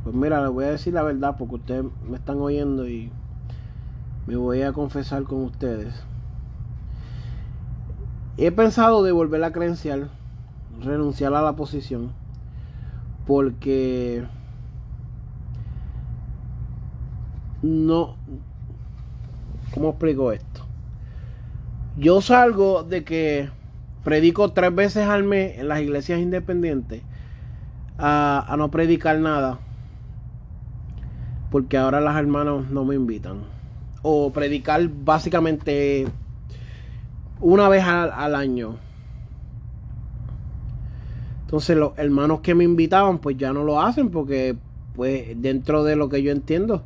Pues 0.04 0.15
mira, 0.15 0.41
les 0.41 0.52
voy 0.52 0.65
a 0.65 0.71
decir 0.71 0.93
la 0.93 1.04
verdad 1.04 1.36
porque 1.38 1.56
ustedes 1.56 1.86
me 2.02 2.17
están 2.17 2.39
oyendo 2.41 2.88
y 2.88 3.13
me 4.30 4.36
voy 4.36 4.62
a 4.62 4.74
confesar 4.74 5.24
con 5.24 5.44
ustedes. 5.44 5.92
He 8.38 8.52
pensado 8.52 9.02
devolver 9.02 9.39
la 9.39 9.52
credencial, 9.52 10.12
renunciar 10.80 11.34
a 11.34 11.42
la 11.42 11.56
posición, 11.56 12.12
porque 13.26 14.24
no... 17.63 18.18
¿Cómo 19.74 19.89
explico 19.89 20.32
esto? 20.32 20.62
Yo 21.98 22.22
salgo 22.22 22.84
de 22.84 23.04
que 23.04 23.50
predico 24.04 24.52
tres 24.52 24.76
veces 24.76 25.08
al 25.08 25.24
mes 25.24 25.58
en 25.58 25.68
las 25.68 25.82
iglesias 25.82 26.20
independientes 26.20 27.02
a, 27.98 28.46
a 28.48 28.58
no 28.58 28.70
predicar 28.70 29.18
nada 29.18 29.60
porque 31.50 31.78
ahora 31.78 32.00
las 32.00 32.15
hermanas 32.15 32.70
no 32.70 32.86
me 32.86 32.94
invitan. 32.94 33.59
O 34.01 34.31
predicar 34.31 34.88
básicamente 34.88 36.07
una 37.41 37.69
vez 37.69 37.83
al, 37.83 38.35
año. 38.35 38.77
Entonces 41.41 41.77
los 41.77 41.97
hermanos 41.97 42.41
que 42.41 42.55
me 42.55 42.63
invitaban 42.63 43.19
pues 43.19 43.38
ya 43.38 43.53
no 43.53 43.63
lo 43.63 43.81
hacen 43.81 44.09
porque 44.09 44.55
pues 44.95 45.41
dentro 45.41 45.83
de 45.83 45.95
lo 45.95 46.09
que 46.09 46.21
yo 46.21 46.31
entiendo 46.31 46.83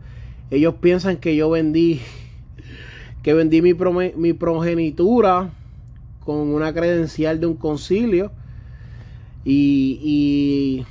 ellos 0.52 0.76
piensan 0.76 1.18
que 1.18 1.36
yo 1.36 1.50
vendí 1.50 2.00
que 3.24 3.34
vendí 3.34 3.62
mi, 3.62 3.74
mi 4.16 4.34
progenitura 4.34 5.50
con 6.24 6.38
una 6.38 6.74
credencial 6.74 7.40
de 7.40 7.48
un 7.48 7.56
concilio 7.56 8.32
y, 9.44 10.00
y 10.02 10.86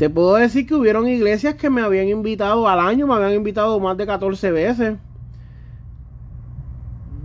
te 0.00 0.08
puedo 0.08 0.36
decir 0.36 0.66
que 0.66 0.74
hubieron 0.74 1.06
iglesias 1.06 1.56
que 1.56 1.68
me 1.68 1.82
habían 1.82 2.08
invitado 2.08 2.66
al 2.66 2.80
año, 2.80 3.06
me 3.06 3.12
habían 3.12 3.34
invitado 3.34 3.78
más 3.80 3.98
de 3.98 4.06
14 4.06 4.50
veces. 4.50 4.96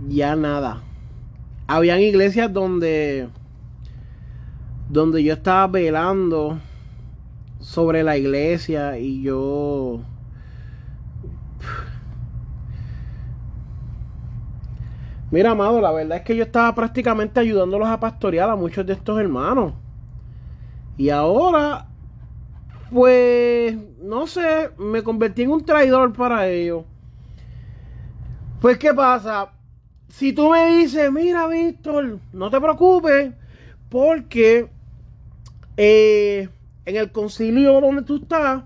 Ya 0.08 0.36
nada. 0.36 0.82
Habían 1.66 2.00
iglesias 2.00 2.52
donde 2.52 3.30
donde 4.90 5.24
yo 5.24 5.32
estaba 5.32 5.66
velando 5.68 6.60
sobre 7.60 8.02
la 8.02 8.18
iglesia 8.18 8.98
y 8.98 9.22
yo 9.22 10.02
Mira, 15.30 15.52
amado, 15.52 15.80
la 15.80 15.92
verdad 15.92 16.18
es 16.18 16.24
que 16.24 16.36
yo 16.36 16.42
estaba 16.42 16.74
prácticamente 16.74 17.40
ayudándolos 17.40 17.88
a 17.88 17.98
pastorear 17.98 18.50
a 18.50 18.54
muchos 18.54 18.84
de 18.84 18.92
estos 18.92 19.18
hermanos. 19.18 19.72
Y 20.98 21.08
ahora 21.08 21.86
pues, 22.90 23.76
no 24.00 24.26
sé, 24.26 24.70
me 24.78 25.02
convertí 25.02 25.42
en 25.42 25.50
un 25.50 25.64
traidor 25.64 26.12
para 26.12 26.48
ellos. 26.48 26.84
Pues, 28.60 28.78
¿qué 28.78 28.94
pasa? 28.94 29.52
Si 30.08 30.32
tú 30.32 30.50
me 30.50 30.78
dices, 30.78 31.10
mira, 31.10 31.46
Víctor, 31.48 32.18
no 32.32 32.50
te 32.50 32.60
preocupes, 32.60 33.32
porque 33.88 34.70
eh, 35.76 36.48
en 36.84 36.96
el 36.96 37.10
concilio 37.12 37.80
donde 37.80 38.02
tú 38.02 38.16
estás, 38.16 38.62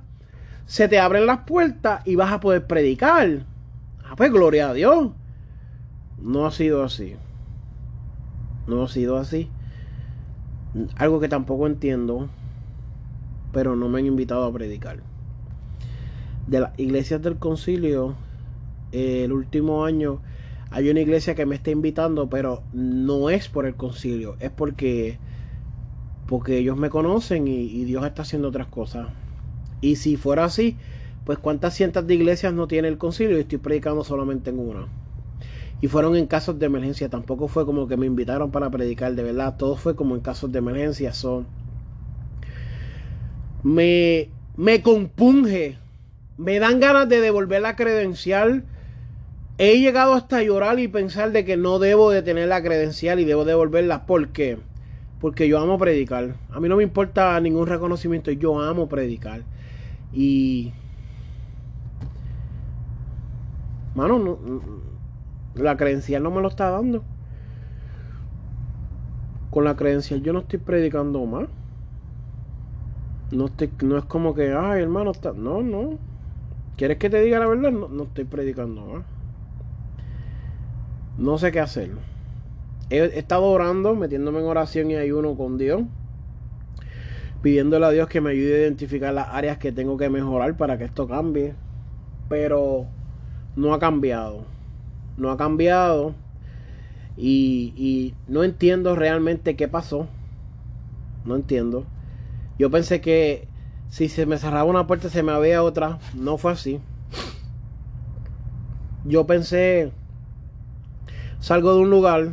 se 0.67 0.87
te 0.87 0.99
abren 0.99 1.27
las 1.27 1.41
puertas 1.41 2.03
y 2.07 2.15
vas 2.15 2.33
a 2.33 2.41
poder 2.41 2.67
predicar. 2.67 3.47
Ah, 4.05 4.15
pues, 4.17 4.31
gloria 4.31 4.69
a 4.69 4.75
Dios. 4.75 5.11
No 6.19 6.47
ha 6.47 6.51
sido 6.51 6.85
así. 6.85 7.17
No 8.67 8.85
ha 8.85 8.89
sido 8.89 9.17
así. 9.17 9.51
Algo 10.97 11.19
que 11.19 11.29
tampoco 11.29 11.67
entiendo 11.67 12.29
pero 13.53 13.77
no 13.77 13.89
me 13.89 14.01
han 14.01 14.07
invitado 14.07 14.45
a 14.45 14.53
predicar. 14.53 15.01
De 16.47 16.61
las 16.61 16.79
iglesias 16.79 17.23
del 17.23 17.37
concilio, 17.37 18.15
el 18.93 19.33
último 19.33 19.85
año 19.85 20.21
hay 20.71 20.89
una 20.89 21.01
iglesia 21.01 21.35
que 21.35 21.47
me 21.47 21.57
está 21.57 21.71
invitando, 21.71 22.29
pero 22.29 22.63
no 22.73 23.31
es 23.31 23.49
por 23.49 23.67
el 23.67 23.75
concilio, 23.75 24.37
es 24.41 24.51
porque 24.51 25.19
porque 26.31 26.59
ellos 26.59 26.77
me 26.77 26.91
conocen 26.91 27.49
y, 27.49 27.85
Dios 27.85 28.07
está 28.07 28.23
haciendo 28.23 28.49
otras 28.49 28.69
cosas. 28.69 29.09
Y 29.81 29.97
si 29.97 30.17
fuera 30.17 30.45
así, 30.45 30.77
pues 31.25 31.39
cuántas 31.39 31.75
cientos 31.75 32.07
de 32.07 32.15
iglesias 32.15 32.55
no 32.55 32.69
tiene 32.69 32.87
el 32.87 32.99
concilio 32.99 33.37
y 33.37 33.41
estoy 33.41 33.59
predicando 33.59 34.05
solamente 34.05 34.51
en 34.51 34.61
una. 34.61 34.87
Y 35.81 35.89
fueron 35.89 36.15
en 36.15 36.29
casos 36.29 36.57
de 36.61 36.67
emergencia, 36.67 37.09
tampoco 37.09 37.49
fue 37.49 37.67
como 37.67 37.89
que 37.89 37.97
me 37.97 38.07
invitaron 38.07 38.53
para 38.53 38.71
predicar, 38.71 39.13
de 39.17 39.25
verdad, 39.25 39.57
todo 39.57 39.75
fue 39.75 39.97
como 39.97 40.15
en 40.15 40.21
casos 40.21 40.53
de 40.53 40.59
emergencia. 40.61 41.13
Son 41.13 41.47
me, 43.63 44.29
me 44.57 44.83
compunge, 44.83 45.79
me 46.39 46.59
dan 46.59 46.81
ganas 46.81 47.09
de 47.09 47.21
devolver 47.21 47.63
la 47.63 47.77
credencial. 47.77 48.65
He 49.59 49.79
llegado 49.79 50.15
hasta 50.15 50.43
llorar 50.43 50.79
y 50.79 50.89
pensar 50.89 51.33
de 51.33 51.45
que 51.45 51.57
no 51.57 51.79
debo 51.79 52.11
de 52.11 52.23
tener 52.23 52.49
la 52.49 52.63
credencial 52.63 53.21
y 53.21 53.25
debo 53.25 53.45
devolverla. 53.45 54.07
¿Por 54.07 54.29
qué? 54.29 54.59
Porque 55.21 55.49
yo 55.49 55.59
amo 55.59 55.77
predicar. 55.77 56.35
A 56.51 56.61
mí 56.61 56.69
no 56.69 56.77
me 56.77 56.83
importa 56.83 57.39
ningún 57.41 57.67
reconocimiento, 57.67 58.31
yo 58.31 58.59
amo 58.61 58.89
predicar. 58.89 59.43
Y... 60.15 60.73
Mano, 63.95 64.39
la 65.55 65.77
credencial 65.77 66.23
no 66.23 66.31
me 66.31 66.41
lo 66.41 66.49
está 66.49 66.71
dando. 66.71 67.05
Con 69.51 69.65
la 69.65 69.77
credencial 69.77 70.23
yo 70.23 70.33
no 70.33 70.39
estoy 70.39 70.61
predicando 70.61 71.25
más. 71.27 71.49
No, 73.31 73.49
no 73.83 73.99
es 73.99 74.05
como 74.07 74.35
que, 74.35 74.53
ay, 74.53 74.83
hermano, 74.83 75.13
está... 75.13 75.33
no, 75.33 75.63
no. 75.63 75.99
¿Quieres 76.77 76.97
que 76.97 77.11
te 77.11 77.21
diga 77.21 77.39
la 77.39 77.47
verdad? 77.47 77.71
No, 77.71 78.03
estoy 78.05 78.25
predicando. 78.25 79.05
No 81.19 81.39
sé 81.39 81.53
qué 81.53 81.61
hacer. 81.61 81.91
He, 82.89 83.19
estado 83.19 83.45
orando, 83.45 83.95
metiéndome 83.95 84.41
en 84.41 84.47
oración 84.47 84.91
y 84.91 84.97
ayuno 84.97 85.37
con 85.37 85.59
Dios. 85.59 85.83
Pidiéndole 87.43 87.87
a 87.87 87.91
Dios 87.91 88.09
que 88.09 88.21
me 88.21 88.31
ayude 88.31 88.55
a 88.55 88.59
identificar 88.61 89.13
las 89.13 89.29
áreas 89.29 89.59
que 89.59 89.73
tengo 89.73 89.97
que 89.97 90.09
mejorar 90.09 90.57
para 90.57 90.79
que 90.79 90.85
esto 90.85 91.07
cambie. 91.07 91.55
Pero 92.29 92.87
no 93.57 93.75
ha 93.75 93.79
cambiado. 93.79 94.45
No 95.19 95.31
ha 95.31 95.37
cambiado. 95.37 96.15
Y, 97.17 97.75
y 97.77 98.15
no 98.27 98.43
entiendo 98.43 98.97
realmente 98.97 99.55
qué 99.55 99.69
pasó. 99.69 100.09
No 101.27 101.37
entiendo. 101.37 101.85
Yo 102.61 102.71
pensé 102.71 103.01
que 103.01 103.49
si 103.89 104.11
se 104.11 104.27
me 104.27 104.37
cerraba 104.37 104.65
una 104.65 104.87
puerta 104.87 105.09
se 105.09 105.23
me 105.23 105.33
abría 105.33 105.63
otra. 105.63 105.99
No 106.13 106.37
fue 106.37 106.53
así. 106.53 106.79
Yo 109.07 109.27
pensé, 109.27 109.93
salgo 111.39 111.73
de 111.73 111.81
un 111.81 111.89
lugar 111.89 112.33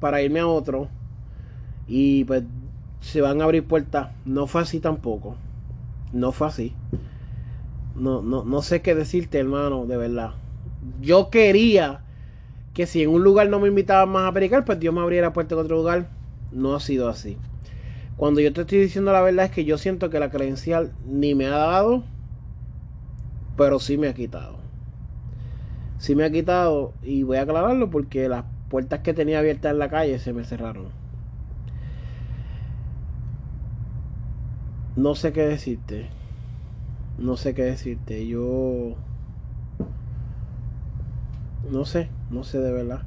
para 0.00 0.20
irme 0.20 0.40
a 0.40 0.48
otro 0.48 0.88
y 1.86 2.24
pues 2.24 2.42
se 2.98 3.20
van 3.20 3.40
a 3.40 3.44
abrir 3.44 3.68
puertas. 3.68 4.08
No 4.24 4.48
fue 4.48 4.62
así 4.62 4.80
tampoco. 4.80 5.36
No 6.12 6.32
fue 6.32 6.48
así. 6.48 6.74
No, 7.94 8.20
no, 8.20 8.42
no 8.42 8.62
sé 8.62 8.82
qué 8.82 8.96
decirte, 8.96 9.38
hermano, 9.38 9.86
de 9.86 9.96
verdad. 9.96 10.32
Yo 11.00 11.30
quería 11.30 12.00
que 12.74 12.86
si 12.86 13.04
en 13.04 13.10
un 13.10 13.22
lugar 13.22 13.48
no 13.48 13.60
me 13.60 13.68
invitaban 13.68 14.08
más 14.08 14.28
a 14.28 14.32
predicar, 14.32 14.64
pues 14.64 14.80
Dios 14.80 14.92
me 14.92 15.02
abriera 15.02 15.32
puerta 15.32 15.54
en 15.54 15.60
otro 15.60 15.76
lugar. 15.76 16.10
No 16.50 16.74
ha 16.74 16.80
sido 16.80 17.08
así. 17.08 17.36
Cuando 18.18 18.40
yo 18.40 18.52
te 18.52 18.62
estoy 18.62 18.80
diciendo 18.80 19.12
la 19.12 19.22
verdad 19.22 19.44
es 19.46 19.52
que 19.52 19.64
yo 19.64 19.78
siento 19.78 20.10
que 20.10 20.18
la 20.18 20.28
credencial 20.28 20.92
ni 21.06 21.36
me 21.36 21.46
ha 21.46 21.50
dado, 21.50 22.02
pero 23.56 23.78
sí 23.78 23.96
me 23.96 24.08
ha 24.08 24.12
quitado. 24.12 24.58
Sí 25.98 26.16
me 26.16 26.24
ha 26.24 26.30
quitado 26.30 26.94
y 27.00 27.22
voy 27.22 27.36
a 27.36 27.42
aclararlo 27.42 27.90
porque 27.90 28.28
las 28.28 28.44
puertas 28.70 29.00
que 29.00 29.14
tenía 29.14 29.38
abiertas 29.38 29.70
en 29.70 29.78
la 29.78 29.88
calle 29.88 30.18
se 30.18 30.32
me 30.32 30.42
cerraron. 30.42 30.88
No 34.96 35.14
sé 35.14 35.32
qué 35.32 35.42
decirte. 35.42 36.08
No 37.18 37.36
sé 37.36 37.54
qué 37.54 37.62
decirte. 37.62 38.26
Yo... 38.26 38.96
No 41.70 41.84
sé, 41.84 42.08
no 42.30 42.42
sé 42.42 42.58
de 42.58 42.72
verdad. 42.72 43.02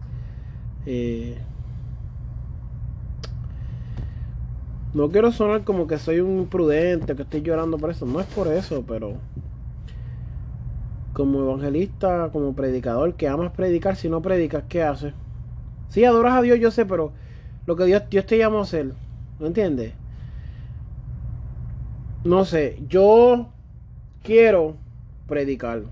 Eh, 0.86 1.38
no 4.94 5.10
quiero 5.12 5.32
sonar 5.32 5.64
como 5.64 5.88
que 5.88 5.98
soy 6.00 6.20
un 6.22 6.40
imprudente, 6.40 7.16
que 7.16 7.24
estoy 7.24 7.42
llorando 7.42 7.78
por 7.80 7.92
eso. 7.92 8.06
No 8.06 8.20
es 8.22 8.28
por 8.28 8.48
eso, 8.48 8.86
pero 8.86 9.22
como 11.14 11.42
evangelista, 11.42 12.30
como 12.32 12.56
predicador, 12.56 13.16
que 13.16 13.28
amas 13.28 13.52
predicar, 13.52 13.96
si 13.96 14.10
no 14.10 14.22
predicas, 14.22 14.66
¿qué 14.70 14.84
haces? 14.84 15.14
Sí, 15.90 16.06
adoras 16.06 16.36
a 16.36 16.44
Dios, 16.44 16.60
yo 16.60 16.72
sé, 16.72 16.86
pero 16.86 17.14
lo 17.66 17.76
que 17.78 17.86
Dios, 17.86 18.04
Dios 18.12 18.26
te 18.28 18.38
llama 18.40 18.60
a 18.60 18.64
hacer, 18.64 18.96
¿no 19.40 19.48
entiendes? 19.48 19.96
No 22.24 22.46
sé, 22.46 22.78
yo 22.88 23.54
quiero 24.24 24.78
predicar. 25.28 25.84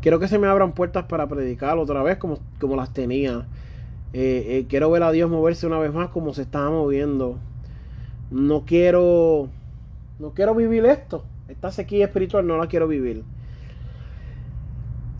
Quiero 0.00 0.18
que 0.18 0.28
se 0.28 0.38
me 0.38 0.48
abran 0.48 0.72
puertas 0.74 1.04
para 1.06 1.28
predicar 1.28 1.78
otra 1.78 2.02
vez 2.02 2.18
como, 2.18 2.40
como 2.58 2.76
las 2.76 2.92
tenía. 2.92 3.48
Eh, 4.12 4.44
eh, 4.58 4.66
quiero 4.68 4.90
ver 4.90 5.02
a 5.02 5.12
Dios 5.12 5.30
moverse 5.30 5.66
una 5.66 5.78
vez 5.78 5.92
más 5.92 6.10
como 6.10 6.34
se 6.34 6.42
estaba 6.42 6.70
moviendo. 6.70 7.38
No 8.30 8.64
quiero. 8.64 9.48
No 10.18 10.30
quiero 10.30 10.54
vivir 10.54 10.84
esto. 10.86 11.24
Esta 11.48 11.70
sequía 11.70 12.06
espiritual 12.06 12.46
no 12.46 12.56
la 12.56 12.66
quiero 12.66 12.88
vivir. 12.88 13.24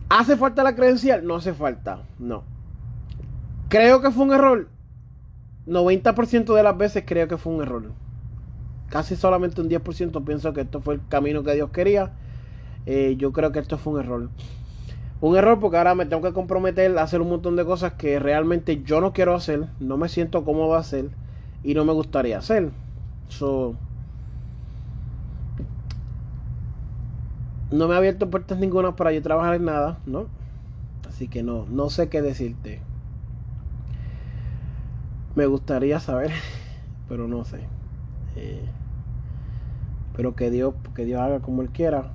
¿Hace 0.09 0.37
falta 0.37 0.63
la 0.63 0.75
credencial? 0.75 1.25
No 1.25 1.35
hace 1.35 1.53
falta. 1.53 2.03
No. 2.19 2.43
Creo 3.69 4.01
que 4.01 4.11
fue 4.11 4.25
un 4.25 4.33
error. 4.33 4.67
90% 5.67 6.53
de 6.53 6.63
las 6.63 6.77
veces 6.77 7.03
creo 7.05 7.27
que 7.27 7.37
fue 7.37 7.53
un 7.53 7.61
error. 7.61 7.91
Casi 8.89 9.15
solamente 9.15 9.61
un 9.61 9.69
10% 9.69 10.23
pienso 10.23 10.53
que 10.53 10.61
esto 10.61 10.81
fue 10.81 10.95
el 10.95 11.01
camino 11.07 11.43
que 11.43 11.55
Dios 11.55 11.71
quería. 11.71 12.11
Eh, 12.85 13.15
yo 13.17 13.31
creo 13.31 13.51
que 13.51 13.59
esto 13.59 13.77
fue 13.77 13.93
un 13.93 13.99
error. 14.01 14.29
Un 15.23 15.37
error 15.37 15.57
porque 15.57 15.77
ahora 15.77 15.95
me 15.95 16.05
tengo 16.05 16.21
que 16.21 16.33
comprometer 16.33 16.97
a 16.97 17.01
hacer 17.01 17.21
un 17.21 17.29
montón 17.29 17.55
de 17.55 17.63
cosas 17.63 17.93
que 17.93 18.19
realmente 18.19 18.83
yo 18.83 18.99
no 18.99 19.13
quiero 19.13 19.33
hacer, 19.33 19.69
no 19.79 19.95
me 19.95 20.09
siento 20.09 20.43
cómodo 20.43 20.75
hacer 20.75 21.11
y 21.63 21.75
no 21.75 21.85
me 21.85 21.93
gustaría 21.93 22.37
hacer. 22.37 22.71
So, 23.29 23.77
no 27.71 27.87
me 27.87 27.93
ha 27.93 27.99
abierto 27.99 28.29
puertas 28.29 28.59
ninguna 28.59 28.97
para 28.97 29.13
yo 29.13 29.21
trabajar 29.21 29.55
en 29.55 29.63
nada, 29.63 29.97
¿no? 30.05 30.27
Así 31.07 31.29
que 31.29 31.41
no, 31.41 31.67
no 31.69 31.89
sé 31.89 32.09
qué 32.09 32.21
decirte. 32.21 32.81
Me 35.35 35.45
gustaría 35.45 36.01
saber, 36.01 36.31
pero 37.07 37.29
no 37.29 37.45
sé. 37.45 37.59
Eh, 38.35 38.65
pero 40.17 40.35
que 40.35 40.51
Dios, 40.51 40.73
que 40.93 41.05
Dios 41.05 41.21
haga 41.21 41.39
como 41.39 41.61
Él 41.61 41.69
quiera. 41.69 42.11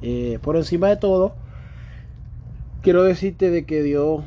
Eh, 0.00 0.40
por 0.42 0.56
encima 0.56 0.88
de 0.88 0.96
todo, 0.96 1.36
quiero 2.82 3.04
decirte 3.04 3.50
de 3.50 3.64
que 3.64 3.82
Dios 3.82 4.22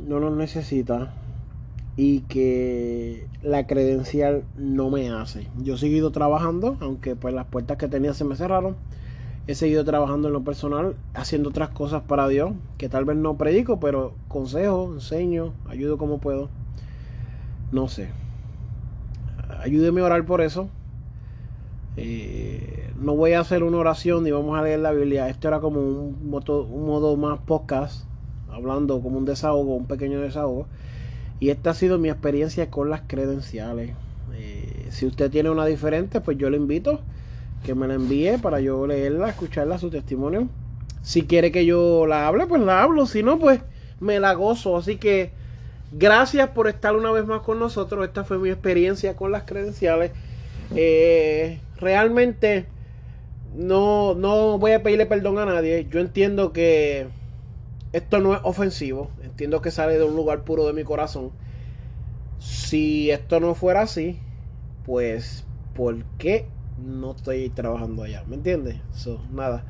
no 0.00 0.18
nos 0.18 0.36
necesita 0.36 1.14
y 1.96 2.20
que 2.22 3.28
la 3.42 3.66
credencial 3.66 4.44
no 4.56 4.90
me 4.90 5.10
hace. 5.10 5.46
Yo 5.58 5.74
he 5.74 5.78
seguido 5.78 6.10
trabajando, 6.10 6.76
aunque 6.80 7.14
pues 7.14 7.32
las 7.32 7.46
puertas 7.46 7.76
que 7.76 7.88
tenía 7.88 8.12
se 8.12 8.24
me 8.24 8.34
cerraron. 8.34 8.76
He 9.46 9.54
seguido 9.54 9.84
trabajando 9.84 10.28
en 10.28 10.34
lo 10.34 10.42
personal, 10.42 10.96
haciendo 11.14 11.50
otras 11.50 11.70
cosas 11.70 12.02
para 12.02 12.28
Dios, 12.28 12.52
que 12.76 12.88
tal 12.88 13.04
vez 13.04 13.16
no 13.16 13.36
predico, 13.36 13.78
pero 13.80 14.14
consejo, 14.28 14.92
enseño, 14.92 15.52
ayudo 15.68 15.96
como 15.96 16.18
puedo. 16.18 16.48
No 17.70 17.88
sé. 17.88 18.08
Ayúdeme 19.60 20.00
a 20.00 20.04
orar 20.04 20.26
por 20.26 20.40
eso. 20.40 20.68
Eh, 21.96 22.90
no 23.00 23.14
voy 23.14 23.32
a 23.32 23.40
hacer 23.40 23.62
una 23.62 23.76
oración 23.78 24.24
ni 24.24 24.30
vamos 24.30 24.58
a 24.58 24.62
leer 24.62 24.80
la 24.80 24.92
Biblia. 24.92 25.28
Esto 25.28 25.48
era 25.48 25.60
como 25.60 25.80
un 25.80 26.30
modo, 26.30 27.16
más 27.16 27.40
podcast, 27.40 28.04
hablando 28.50 29.00
como 29.00 29.18
un 29.18 29.24
desahogo, 29.24 29.76
un 29.76 29.86
pequeño 29.86 30.20
desahogo. 30.20 30.66
Y 31.40 31.50
esta 31.50 31.70
ha 31.70 31.74
sido 31.74 31.98
mi 31.98 32.08
experiencia 32.08 32.70
con 32.70 32.88
las 32.88 33.02
credenciales. 33.06 33.90
Eh, 34.34 34.86
si 34.90 35.06
usted 35.06 35.30
tiene 35.30 35.50
una 35.50 35.66
diferente, 35.66 36.20
pues 36.20 36.38
yo 36.38 36.48
le 36.50 36.56
invito 36.56 37.00
que 37.64 37.74
me 37.74 37.86
la 37.86 37.94
envíe 37.94 38.38
para 38.38 38.60
yo 38.60 38.86
leerla, 38.86 39.28
escucharla, 39.28 39.78
su 39.78 39.90
testimonio. 39.90 40.48
Si 41.02 41.22
quiere 41.22 41.50
que 41.50 41.66
yo 41.66 42.06
la 42.06 42.26
hable, 42.26 42.46
pues 42.46 42.62
la 42.62 42.82
hablo. 42.82 43.06
Si 43.06 43.22
no, 43.22 43.38
pues 43.38 43.60
me 44.00 44.20
la 44.20 44.34
gozo. 44.34 44.76
Así 44.76 44.96
que 44.96 45.32
gracias 45.92 46.50
por 46.50 46.68
estar 46.68 46.94
una 46.96 47.10
vez 47.10 47.26
más 47.26 47.42
con 47.42 47.58
nosotros. 47.58 48.04
Esta 48.04 48.24
fue 48.24 48.38
mi 48.38 48.50
experiencia 48.50 49.16
con 49.16 49.32
las 49.32 49.42
credenciales. 49.42 50.12
Eh, 50.74 51.58
realmente 51.82 52.66
no, 53.54 54.14
no 54.14 54.58
voy 54.58 54.72
a 54.72 54.82
pedirle 54.82 55.06
perdón 55.06 55.38
a 55.38 55.44
nadie. 55.44 55.86
Yo 55.90 56.00
entiendo 56.00 56.52
que 56.52 57.08
esto 57.92 58.20
no 58.20 58.34
es 58.34 58.40
ofensivo. 58.44 59.10
Entiendo 59.22 59.60
que 59.60 59.70
sale 59.70 59.98
de 59.98 60.04
un 60.04 60.16
lugar 60.16 60.44
puro 60.44 60.66
de 60.66 60.72
mi 60.72 60.84
corazón. 60.84 61.32
Si 62.38 63.10
esto 63.10 63.38
no 63.40 63.54
fuera 63.54 63.82
así, 63.82 64.18
pues, 64.84 65.44
¿por 65.74 66.04
qué 66.18 66.46
no 66.78 67.12
estoy 67.12 67.50
trabajando 67.50 68.02
allá? 68.02 68.24
¿Me 68.26 68.36
entiendes? 68.36 68.76
So, 68.92 69.20
nada. 69.30 69.64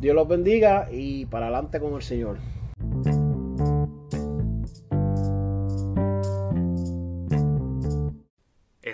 Dios 0.00 0.14
los 0.14 0.28
bendiga 0.28 0.88
y 0.90 1.26
para 1.26 1.46
adelante 1.46 1.80
con 1.80 1.94
el 1.94 2.02
Señor. 2.02 2.38